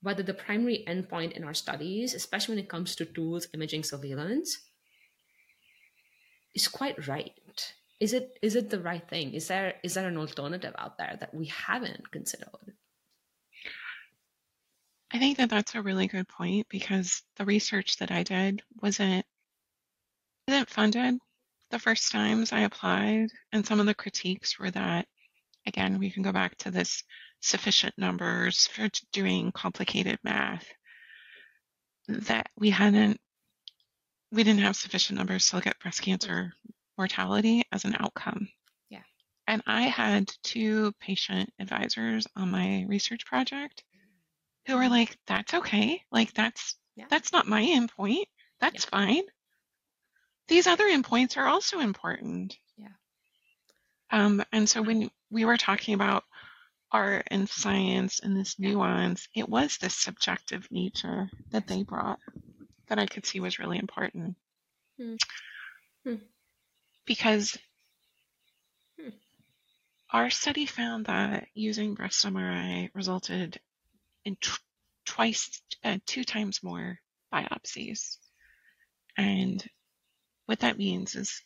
[0.00, 4.58] whether the primary endpoint in our studies especially when it comes to tools imaging surveillance
[6.54, 7.74] is quite right.
[8.00, 9.32] Is it is it the right thing?
[9.34, 12.74] Is there is there an alternative out there that we haven't considered?
[15.12, 19.24] I think that that's a really good point because the research that i did wasn't
[20.48, 21.18] wasn't funded
[21.74, 25.08] the first times I applied, and some of the critiques were that,
[25.66, 27.02] again, we can go back to this
[27.40, 30.66] sufficient numbers for doing complicated math.
[32.06, 33.20] that we hadn't
[34.34, 36.52] we didn't have sufficient numbers to look at breast cancer
[36.98, 38.48] mortality as an outcome.
[38.90, 39.02] Yeah.
[39.46, 43.84] And I had two patient advisors on my research project
[44.66, 46.02] who were like, that's okay.
[46.10, 47.06] Like that's Yeah.
[47.08, 48.24] that's not my endpoint.
[48.60, 49.22] That's fine.
[50.48, 52.56] These other endpoints are also important.
[52.76, 52.88] Yeah.
[54.10, 56.24] Um, and so when we were talking about
[56.90, 62.20] art and science and this nuance, it was this subjective nature that they brought
[62.88, 64.36] that I could see was really important.
[64.98, 65.14] Hmm.
[66.04, 66.14] Hmm.
[67.06, 67.56] Because
[69.00, 69.10] Hmm.
[70.10, 73.60] our study found that using breast MRI resulted
[74.24, 74.60] in tw-
[75.04, 77.00] twice, uh, two times more
[77.32, 78.18] biopsies.
[79.16, 79.64] And
[80.46, 81.42] what that means is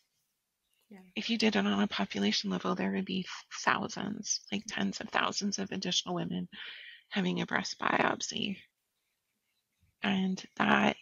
[0.91, 1.01] Yeah.
[1.15, 3.27] if you did it on a population level, there would be
[3.65, 6.49] thousands, like tens of thousands of additional women
[7.11, 8.59] having a breast biopsy.
[10.03, 10.97] And that,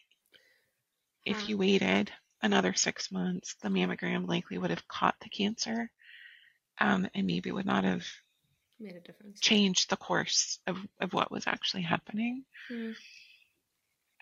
[1.27, 2.13] if you waited
[2.43, 5.91] another six months, the mammogram likely would have caught the cancer
[6.81, 8.07] um, and maybe would not have
[8.81, 9.41] Made a difference.
[9.41, 12.45] changed the course of, of what was actually happening.
[12.69, 12.93] Hmm.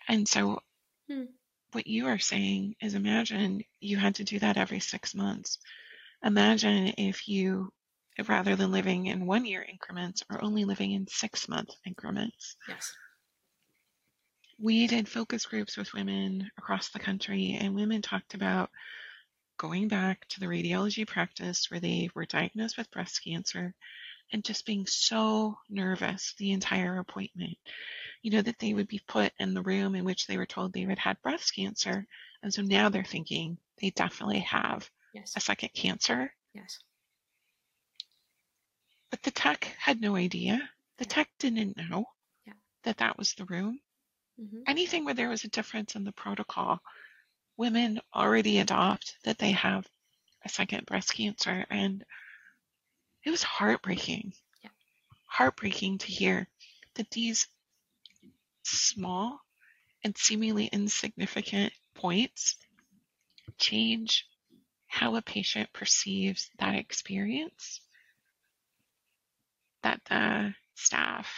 [0.07, 0.61] And so,
[1.09, 1.25] Hmm.
[1.73, 5.59] what you are saying is imagine you had to do that every six months.
[6.23, 7.71] Imagine if you,
[8.27, 12.55] rather than living in one year increments, are only living in six month increments.
[12.67, 12.93] Yes.
[14.57, 18.71] We did focus groups with women across the country, and women talked about
[19.57, 23.73] going back to the radiology practice where they were diagnosed with breast cancer
[24.31, 27.57] and just being so nervous the entire appointment.
[28.21, 30.73] You know, that they would be put in the room in which they were told
[30.73, 32.07] they had had breast cancer.
[32.43, 35.33] And so now they're thinking they definitely have Yes.
[35.35, 36.33] a second cancer.
[36.53, 36.79] Yes.
[39.11, 40.69] But the tech had no idea.
[40.97, 41.09] The Yeah.
[41.09, 42.05] tech didn't know
[42.45, 42.53] Yeah.
[42.83, 43.79] that that was the room.
[44.37, 46.81] Hmm Anything where there was a difference in the protocol,
[47.57, 49.87] women already adopt that they have
[50.43, 51.65] a second breast cancer.
[51.69, 52.03] And
[53.23, 54.33] it was heartbreaking.
[54.63, 54.69] Yeah.
[55.27, 56.47] Heartbreaking to hear
[56.95, 57.47] that these
[58.63, 59.39] small
[60.03, 62.57] and seemingly insignificant points
[63.57, 64.27] change
[64.87, 67.81] how a patient perceives that experience.
[69.83, 71.33] That the staff,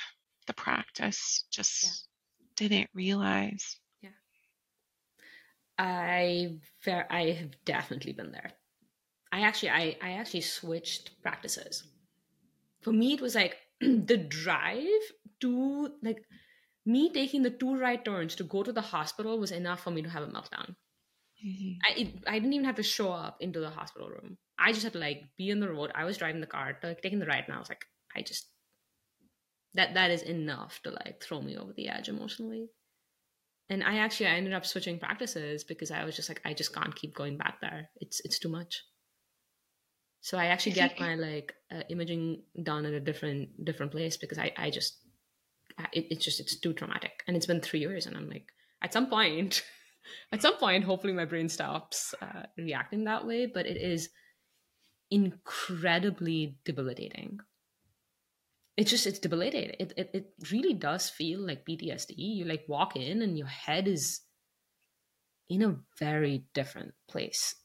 [0.48, 2.08] the practice just
[2.58, 3.80] didn't realize.
[4.02, 4.12] Yeah.
[5.80, 8.54] I ver- I have definitely been there.
[9.32, 11.84] I actually I, I actually switched practices.
[12.82, 14.88] For me it was like the drive
[15.42, 16.20] to like
[16.86, 20.02] me taking the two right turns to go to the hospital was enough for me
[20.04, 20.76] to have a meltdown.
[21.44, 21.88] Mhm.
[21.88, 24.38] I it, I didn't even have to show up into the hospital room.
[24.58, 25.92] I just had to like be on the road.
[25.96, 27.86] I was driving the car, like taking the right, and I was like,
[28.16, 28.52] I just
[29.78, 32.70] that that is enough to like throw me over the edge emotionally.
[33.70, 36.74] And I actually I ended up switching practices because I was just like I just
[36.74, 37.90] can't keep going back there.
[38.02, 38.84] It's it's too much.
[40.22, 44.40] So I actually get my like uh, imaging done at a different different place because
[44.40, 44.98] I I just
[45.94, 48.48] it, it's just it's too traumatic and it's been three years and I'm like
[48.82, 49.64] at some point
[50.32, 54.10] at some point hopefully my brain stops uh, reacting that way but it is
[55.12, 57.40] incredibly debilitating
[58.78, 59.76] it's just it's debilitating.
[59.80, 63.88] It, it, it really does feel like ptsd you like walk in and your head
[63.88, 64.22] is
[65.50, 67.56] in a very different place.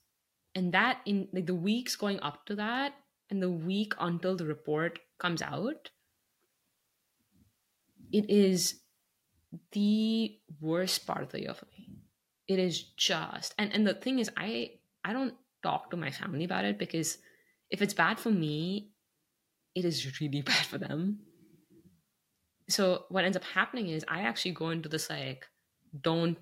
[0.54, 2.94] And that in like the weeks going up to that
[3.30, 5.90] and the week until the report comes out
[8.12, 8.80] it is
[9.72, 11.88] the worst part of the year for me.
[12.48, 14.72] It is just and and the thing is i
[15.04, 17.18] i don't talk to my family about it because
[17.70, 18.91] if it's bad for me
[19.74, 21.26] it is really bad for them.
[22.68, 25.48] So what ends up happening is i actually go into this like
[26.00, 26.38] don't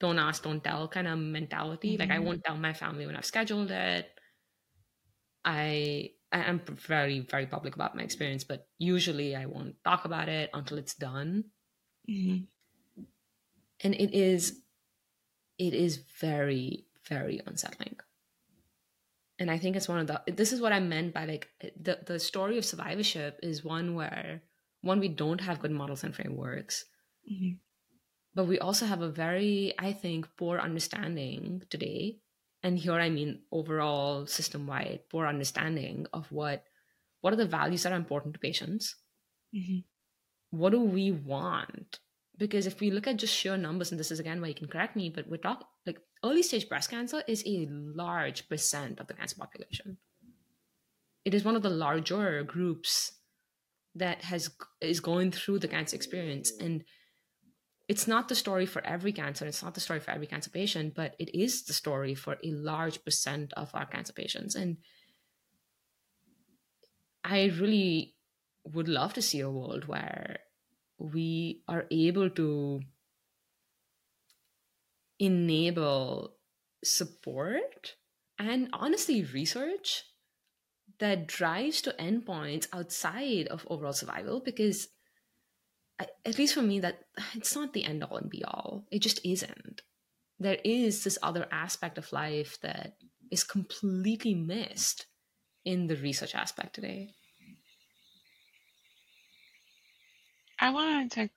[0.00, 1.96] don't ask don't tell kind of mentality.
[1.98, 2.20] Like i Mhm.
[2.20, 4.10] won't tell my family when i've scheduled it.
[5.44, 10.28] I I- i'm very very public about my experience but usually i won't talk about
[10.28, 11.50] it until it's done.
[12.08, 12.46] Mhm.
[13.80, 14.62] and it is
[15.58, 17.98] it is very very unsettling
[19.38, 21.48] and i think it's one of the this is what i meant by like
[21.80, 24.42] the the story of survivorship is one where
[24.82, 26.84] one we don't have good models and frameworks
[27.30, 27.58] Mhm.
[28.34, 32.20] but we also have a very i think poor understanding today
[32.62, 36.64] and here i mean overall system wide poor understanding of what
[37.20, 38.96] what are the values that are important to patients
[39.52, 39.84] Mhm.
[40.50, 42.00] what do we want?
[42.38, 44.68] Because if we look at just sheer numbers, and this is again where you can
[44.68, 49.06] correct me, but we're talking like early stage breast cancer is a large percent of
[49.06, 49.98] the cancer population.
[51.24, 53.12] It is one of the larger groups
[53.94, 54.50] that has
[54.80, 56.84] is going through the cancer experience, and
[57.88, 60.94] it's not the story for every cancer, it's not the story for every cancer patient,
[60.94, 64.54] but it is the story for a large percent of our cancer patients.
[64.54, 64.78] And
[67.24, 68.14] I really
[68.64, 70.40] would love to see a world where
[70.98, 72.80] we are able to
[75.18, 76.36] enable
[76.84, 77.94] support
[78.38, 80.04] and honestly research
[80.98, 84.88] that drives to endpoints outside of overall survival because
[85.98, 87.00] I, at least for me that
[87.34, 88.84] it's not the end all and be all.
[88.90, 89.82] It just isn't.
[90.38, 92.96] There is this other aspect of life that
[93.30, 95.06] is completely missed
[95.64, 97.14] in the research aspect today.
[100.60, 101.30] I wanted to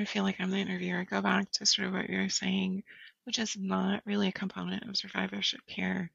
[0.00, 1.04] I feel like I'm the interviewer.
[1.04, 2.82] Go back to sort of what you were saying,
[3.24, 6.10] which is not really a component of survivorship care,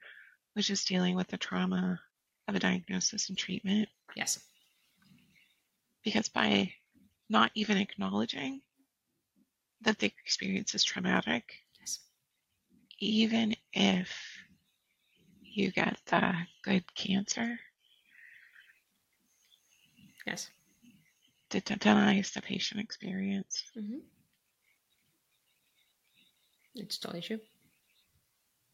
[0.54, 2.00] which is dealing with the trauma
[2.48, 3.88] of a diagnosis and treatment.
[4.16, 4.40] Yes.
[6.04, 6.74] Because by
[7.30, 8.62] not even acknowledging
[9.82, 11.44] that the experience is traumatic,
[11.80, 12.00] yes.
[13.00, 14.10] even if
[15.44, 17.60] you get the good cancer,
[20.26, 20.50] yes,
[21.56, 23.64] it denies the patient experience.
[23.78, 24.00] Mm-hmm.
[26.76, 27.40] It's totally true.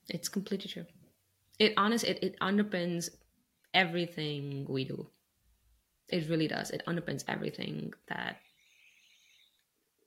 [0.10, 0.86] It's completely true.
[1.60, 3.10] It honestly it, it underpins
[3.74, 5.08] everything we do.
[6.10, 6.72] It really does.
[6.72, 8.38] It underpins everything that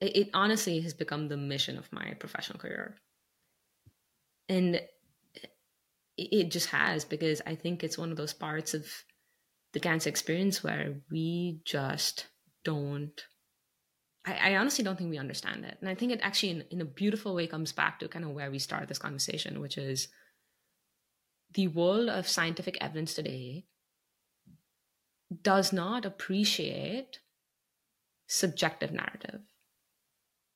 [0.00, 2.96] it, it honestly has become the mission of my professional career.
[4.48, 4.90] And it,
[6.16, 8.86] it just has because I think it's one of those parts of
[9.72, 12.26] the cancer experience where we just
[12.70, 13.24] don't
[14.26, 15.78] I, I, honestly don't think we understand it.
[15.80, 18.32] And I think it actually, in, in a beautiful way, comes back to kind of
[18.32, 20.08] where we started this conversation, which is
[21.54, 23.66] the world of scientific evidence today
[25.42, 27.20] does not appreciate
[28.26, 29.40] subjective narrative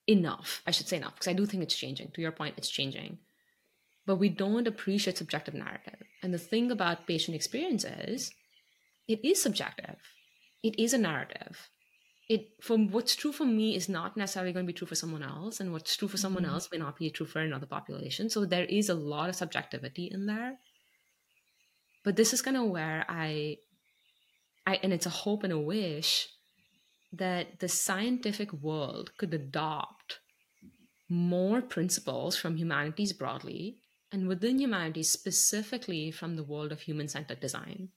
[0.06, 0.62] enough.
[0.66, 2.10] I should say enough, because I do think it's changing.
[2.14, 3.18] To your point, it's changing.
[4.06, 6.02] But we don't appreciate subjective narrative.
[6.22, 8.32] And the thing about patient experience is
[9.06, 9.96] it is subjective,
[10.62, 11.70] it is a narrative
[12.30, 15.24] it from what's true for me is not necessarily going to be true for someone
[15.24, 16.52] else and what's true for someone mm-hmm.
[16.52, 18.30] else may not be true for another population.
[18.30, 20.58] So there is a lot of subjectivity in there.
[22.04, 23.56] But this is kind of where i
[24.64, 26.28] i and it's a hope and a wish
[27.12, 30.20] that the scientific world could adopt
[31.08, 33.78] more principles from humanities broadly
[34.12, 37.88] and within humanities specifically from the world of human-centered design.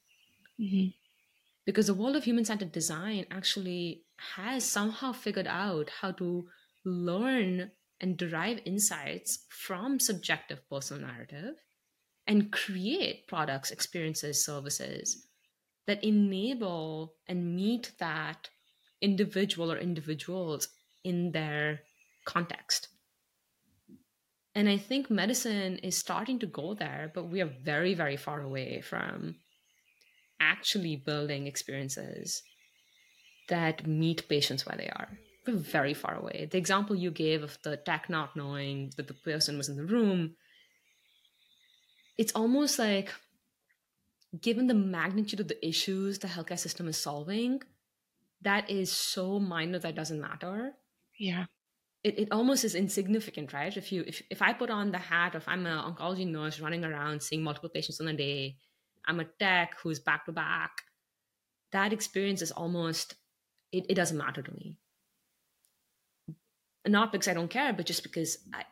[0.59, 0.87] Mm-hmm.
[1.65, 6.47] Because the world of human centered design actually has somehow figured out how to
[6.85, 11.55] learn and derive insights from subjective personal narrative
[12.27, 15.27] and create products, experiences, services
[15.87, 18.49] that enable and meet that
[19.01, 20.67] individual or individuals
[21.03, 21.81] in their
[22.25, 22.87] context.
[24.55, 28.41] And I think medicine is starting to go there, but we are very, very far
[28.41, 29.35] away from
[30.39, 32.43] actually building experiences
[33.49, 35.09] that meet patients where they are.
[35.45, 36.47] We're very far away.
[36.49, 39.85] The example you gave of the tech not knowing that the person was in the
[39.85, 40.35] room,
[42.17, 43.11] it's almost like
[44.39, 47.61] given the magnitude of the issues the healthcare system is solving,
[48.41, 50.73] that is so minor that doesn't matter.
[51.19, 51.45] Yeah.
[52.03, 53.75] It, it almost is insignificant, right?
[53.75, 56.83] If you if, if I put on the hat of I'm an oncology nurse running
[56.83, 58.57] around seeing multiple patients in a day,
[59.05, 60.71] I'm a tech who's back to back,
[61.71, 63.15] that experience is almost
[63.73, 64.77] it, it doesn't matter to me.
[66.87, 68.63] Not because I don't care, but just because I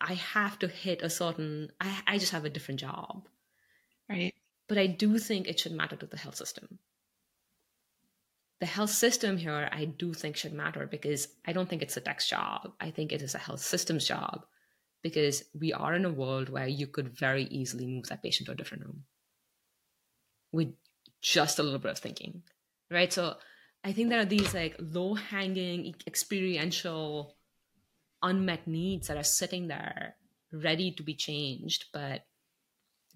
[0.00, 3.28] I have to hit a certain I, I just have a different job.
[4.08, 4.34] Right.
[4.68, 6.78] But I do think it should matter to the health system.
[8.60, 12.00] The health system here, I do think should matter because I don't think it's a
[12.00, 12.72] tech's job.
[12.80, 14.44] I think it is a health system's job
[15.02, 18.52] because we are in a world where you could very easily move that patient to
[18.52, 19.04] a different room
[20.52, 20.72] with
[21.20, 22.42] just a little bit of thinking,
[22.90, 23.12] right?
[23.12, 23.36] So
[23.84, 27.34] I think there are these like low hanging experiential
[28.22, 30.14] unmet needs that are sitting there
[30.52, 32.22] ready to be changed, but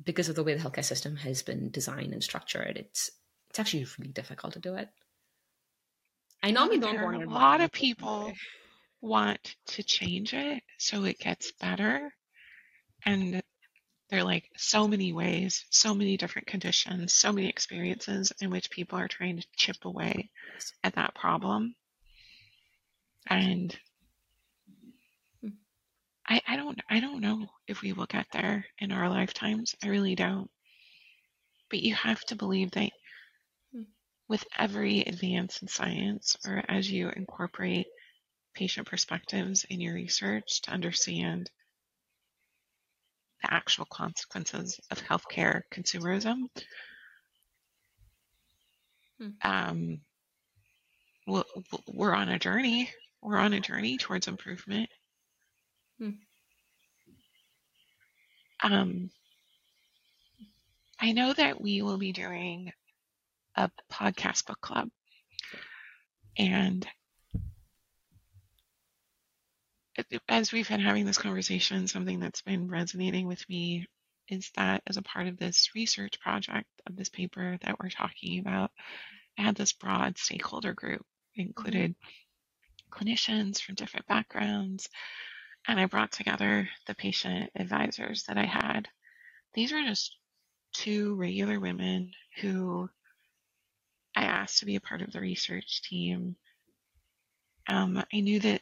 [0.03, 3.11] because of the way the healthcare system has been designed and structured, it's
[3.51, 4.89] it's actually really difficult to do it.
[6.43, 7.23] I know we don't.
[7.23, 8.33] A lot of people
[9.01, 12.13] want to change it so it gets better,
[13.05, 13.43] and
[14.09, 18.71] there are like so many ways, so many different conditions, so many experiences in which
[18.71, 20.31] people are trying to chip away
[20.85, 21.75] at that problem.
[23.27, 23.77] And
[25.41, 25.49] hmm.
[26.27, 29.75] I, I don't I don't know if we will get there in our lifetimes.
[29.83, 30.51] I really don't.
[31.69, 32.93] But you have to believe that
[33.73, 33.83] hmm.
[34.29, 37.89] with every advance in science or as you incorporate
[38.55, 41.51] patient perspectives in your research to understand
[43.43, 46.49] the actual consequences of healthcare consumerism.
[49.19, 49.29] Hmm.
[49.43, 50.01] Um,
[51.27, 52.91] we're on a journey.
[53.23, 54.89] We're on a journey towards improvement.
[55.99, 56.11] Hmm.
[58.63, 59.11] Um,
[61.01, 62.73] I know that we will be doing
[63.57, 64.89] a podcast book club.
[66.39, 66.87] And
[70.29, 73.87] as we've been having this conversation, something that's been resonating with me
[74.29, 78.41] is that as a part of this research project of this paper that we're talking
[78.41, 78.71] about,
[79.39, 81.95] I had this broad stakeholder group, included
[82.91, 84.89] clinicians from different backgrounds,
[85.69, 88.89] and I brought together the patient advisors that I had.
[89.55, 90.17] These were just
[90.73, 92.89] two regular women who
[94.15, 96.37] I asked to be a part of the research team.
[97.69, 98.61] Um, I knew that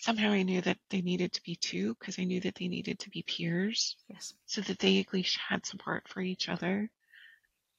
[0.00, 3.00] somehow I knew that they needed to be two because I knew that they needed
[3.00, 3.96] to be peers.
[4.08, 4.34] Yes.
[4.46, 6.90] So that they at least had support for each other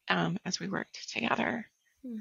[0.09, 1.65] um, as we worked together.
[2.05, 2.19] Hmm.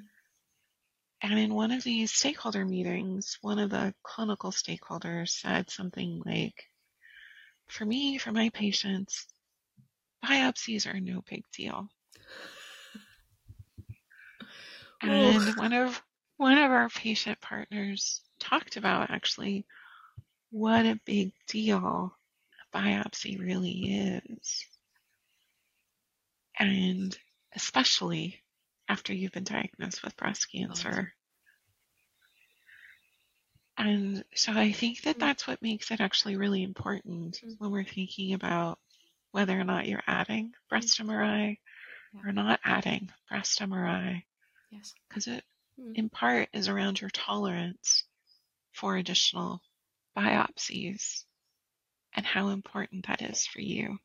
[1.20, 6.64] And in one of these stakeholder meetings, one of the clinical stakeholders said something like,
[7.66, 9.26] For me, for my patients,
[10.24, 11.88] biopsies are no big deal.
[15.00, 16.02] And one of
[16.38, 19.66] one of our patient partners talked about actually
[20.50, 22.14] what a big deal
[22.72, 24.64] a biopsy really is.
[26.58, 27.16] And
[27.54, 28.40] especially
[28.88, 31.12] after you've been diagnosed with breast cancer.
[33.76, 35.20] And so I think that mm.
[35.20, 37.54] that's what makes it actually really important mm.
[37.58, 38.78] when we're thinking about
[39.30, 41.58] whether or not you're adding breast MRI
[42.24, 44.22] or not adding breast MRI.
[44.70, 44.94] Yes.
[45.08, 45.44] Because it,
[45.94, 48.04] in part, is around your tolerance
[48.72, 49.62] for additional
[50.18, 51.24] biopsies
[52.14, 53.98] and how important that is for you.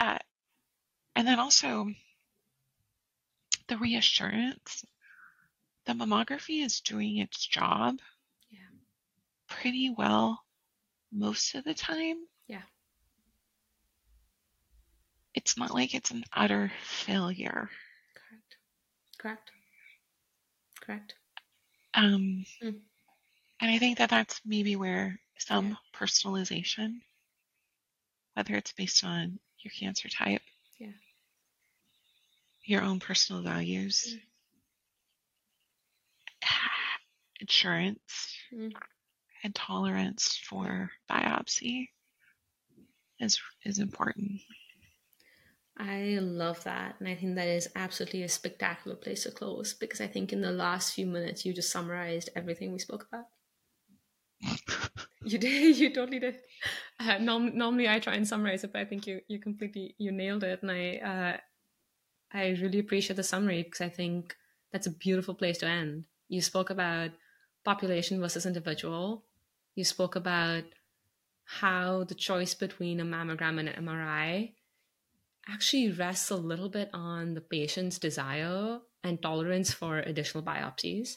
[0.00, 0.18] Uh,
[1.16, 1.88] and then also
[3.66, 4.84] the reassurance
[5.86, 7.98] the mammography is doing its job
[8.50, 8.58] yeah.
[9.48, 10.44] pretty well
[11.10, 12.16] most of the time.
[12.46, 12.62] Yeah.
[15.34, 17.70] It's not like it's an utter failure.
[18.14, 18.56] Correct.
[19.18, 19.50] Correct.
[20.88, 21.14] Correct.
[21.92, 22.80] Um, mm.
[23.60, 25.74] And I think that that's maybe where some yeah.
[25.94, 27.00] personalization,
[28.34, 30.40] whether it's based on your cancer type,
[30.78, 30.92] yeah.
[32.64, 34.16] your own personal values,
[36.42, 36.48] mm.
[37.40, 38.72] insurance, mm.
[39.44, 41.88] and tolerance for biopsy
[43.20, 44.40] is is important.
[45.78, 46.96] I love that.
[46.98, 50.40] And I think that is absolutely a spectacular place to close because I think in
[50.40, 53.26] the last few minutes you just summarized everything we spoke about.
[55.24, 55.76] you did.
[55.78, 56.38] You totally did.
[56.98, 60.10] Uh, norm- normally I try and summarize it, but I think you you completely you
[60.10, 61.36] nailed it, and I uh,
[62.32, 64.36] I really appreciate the summary because I think
[64.72, 66.04] that's a beautiful place to end.
[66.28, 67.10] You spoke about
[67.64, 69.24] population versus individual.
[69.74, 70.64] You spoke about
[71.44, 74.54] how the choice between a mammogram and an MRI
[75.48, 81.16] actually rests a little bit on the patient's desire and tolerance for additional biopsies.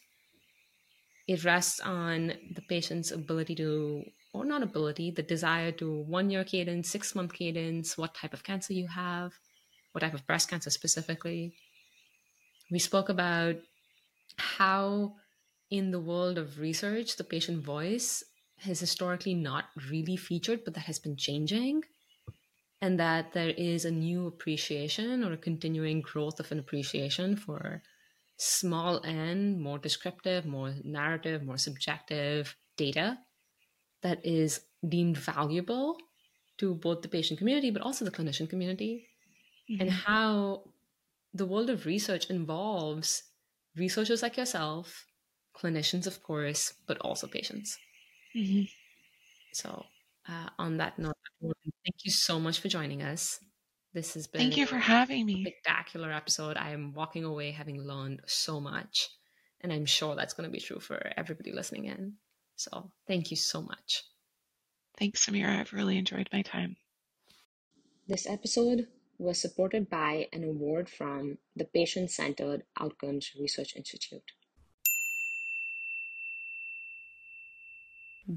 [1.27, 4.03] It rests on the patient's ability to,
[4.33, 8.43] or not ability, the desire to one year cadence, six month cadence, what type of
[8.43, 9.33] cancer you have,
[9.91, 11.53] what type of breast cancer specifically.
[12.71, 13.55] We spoke about
[14.37, 15.15] how,
[15.69, 18.23] in the world of research, the patient voice
[18.59, 21.83] has historically not really featured, but that has been changing
[22.81, 27.83] and that there is a new appreciation or a continuing growth of an appreciation for
[28.37, 33.19] small n, more descriptive, more narrative, more subjective data
[34.01, 35.95] that is deemed valuable
[36.57, 39.07] to both the patient community but also the clinician community,
[39.69, 39.81] mm-hmm.
[39.81, 40.63] and how
[41.33, 43.23] the world of research involves
[43.77, 45.05] researchers like yourself,
[45.55, 47.77] clinicians, of course, but also patients.
[48.35, 48.63] Mm-hmm.
[49.53, 49.85] So
[50.27, 53.39] uh, on that note, thank you so much for joining us.
[53.93, 55.43] This has been thank you for having me.
[55.43, 56.55] Spectacular episode.
[56.55, 59.09] I am walking away having learned so much,
[59.59, 62.13] and I'm sure that's going to be true for everybody listening in.
[62.55, 64.03] So thank you so much.
[64.97, 65.59] Thanks, Samira.
[65.59, 66.77] I've really enjoyed my time.
[68.07, 74.31] This episode was supported by an award from the Patient Centered Outcomes Research Institute.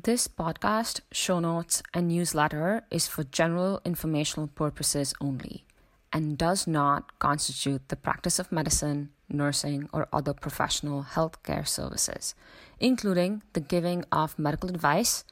[0.02, 5.66] This podcast, show notes, and newsletter is for general informational purposes only
[6.12, 12.34] and does not constitute the practice of medicine nursing, or other professional healthcare services,
[12.80, 15.22] including the giving of medical advice,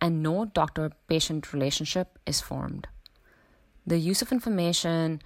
[0.00, 2.88] and no doctor patient relationship is formed.
[3.86, 5.22] The use of information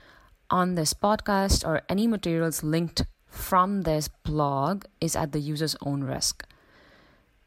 [0.50, 6.04] on this podcast or any materials linked from this blog is at the user's own
[6.04, 6.46] risk.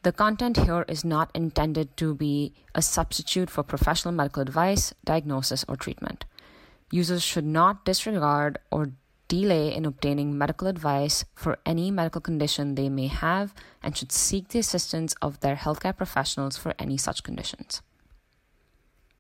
[0.04, 5.66] The content here is not intended to be a substitute for professional medical advice, diagnosis,
[5.68, 6.24] or treatment.
[6.90, 8.94] Users should not disregard or
[9.28, 14.48] delay in obtaining medical advice for any medical condition they may have and should seek
[14.48, 17.82] the assistance of their healthcare professionals for any such conditions.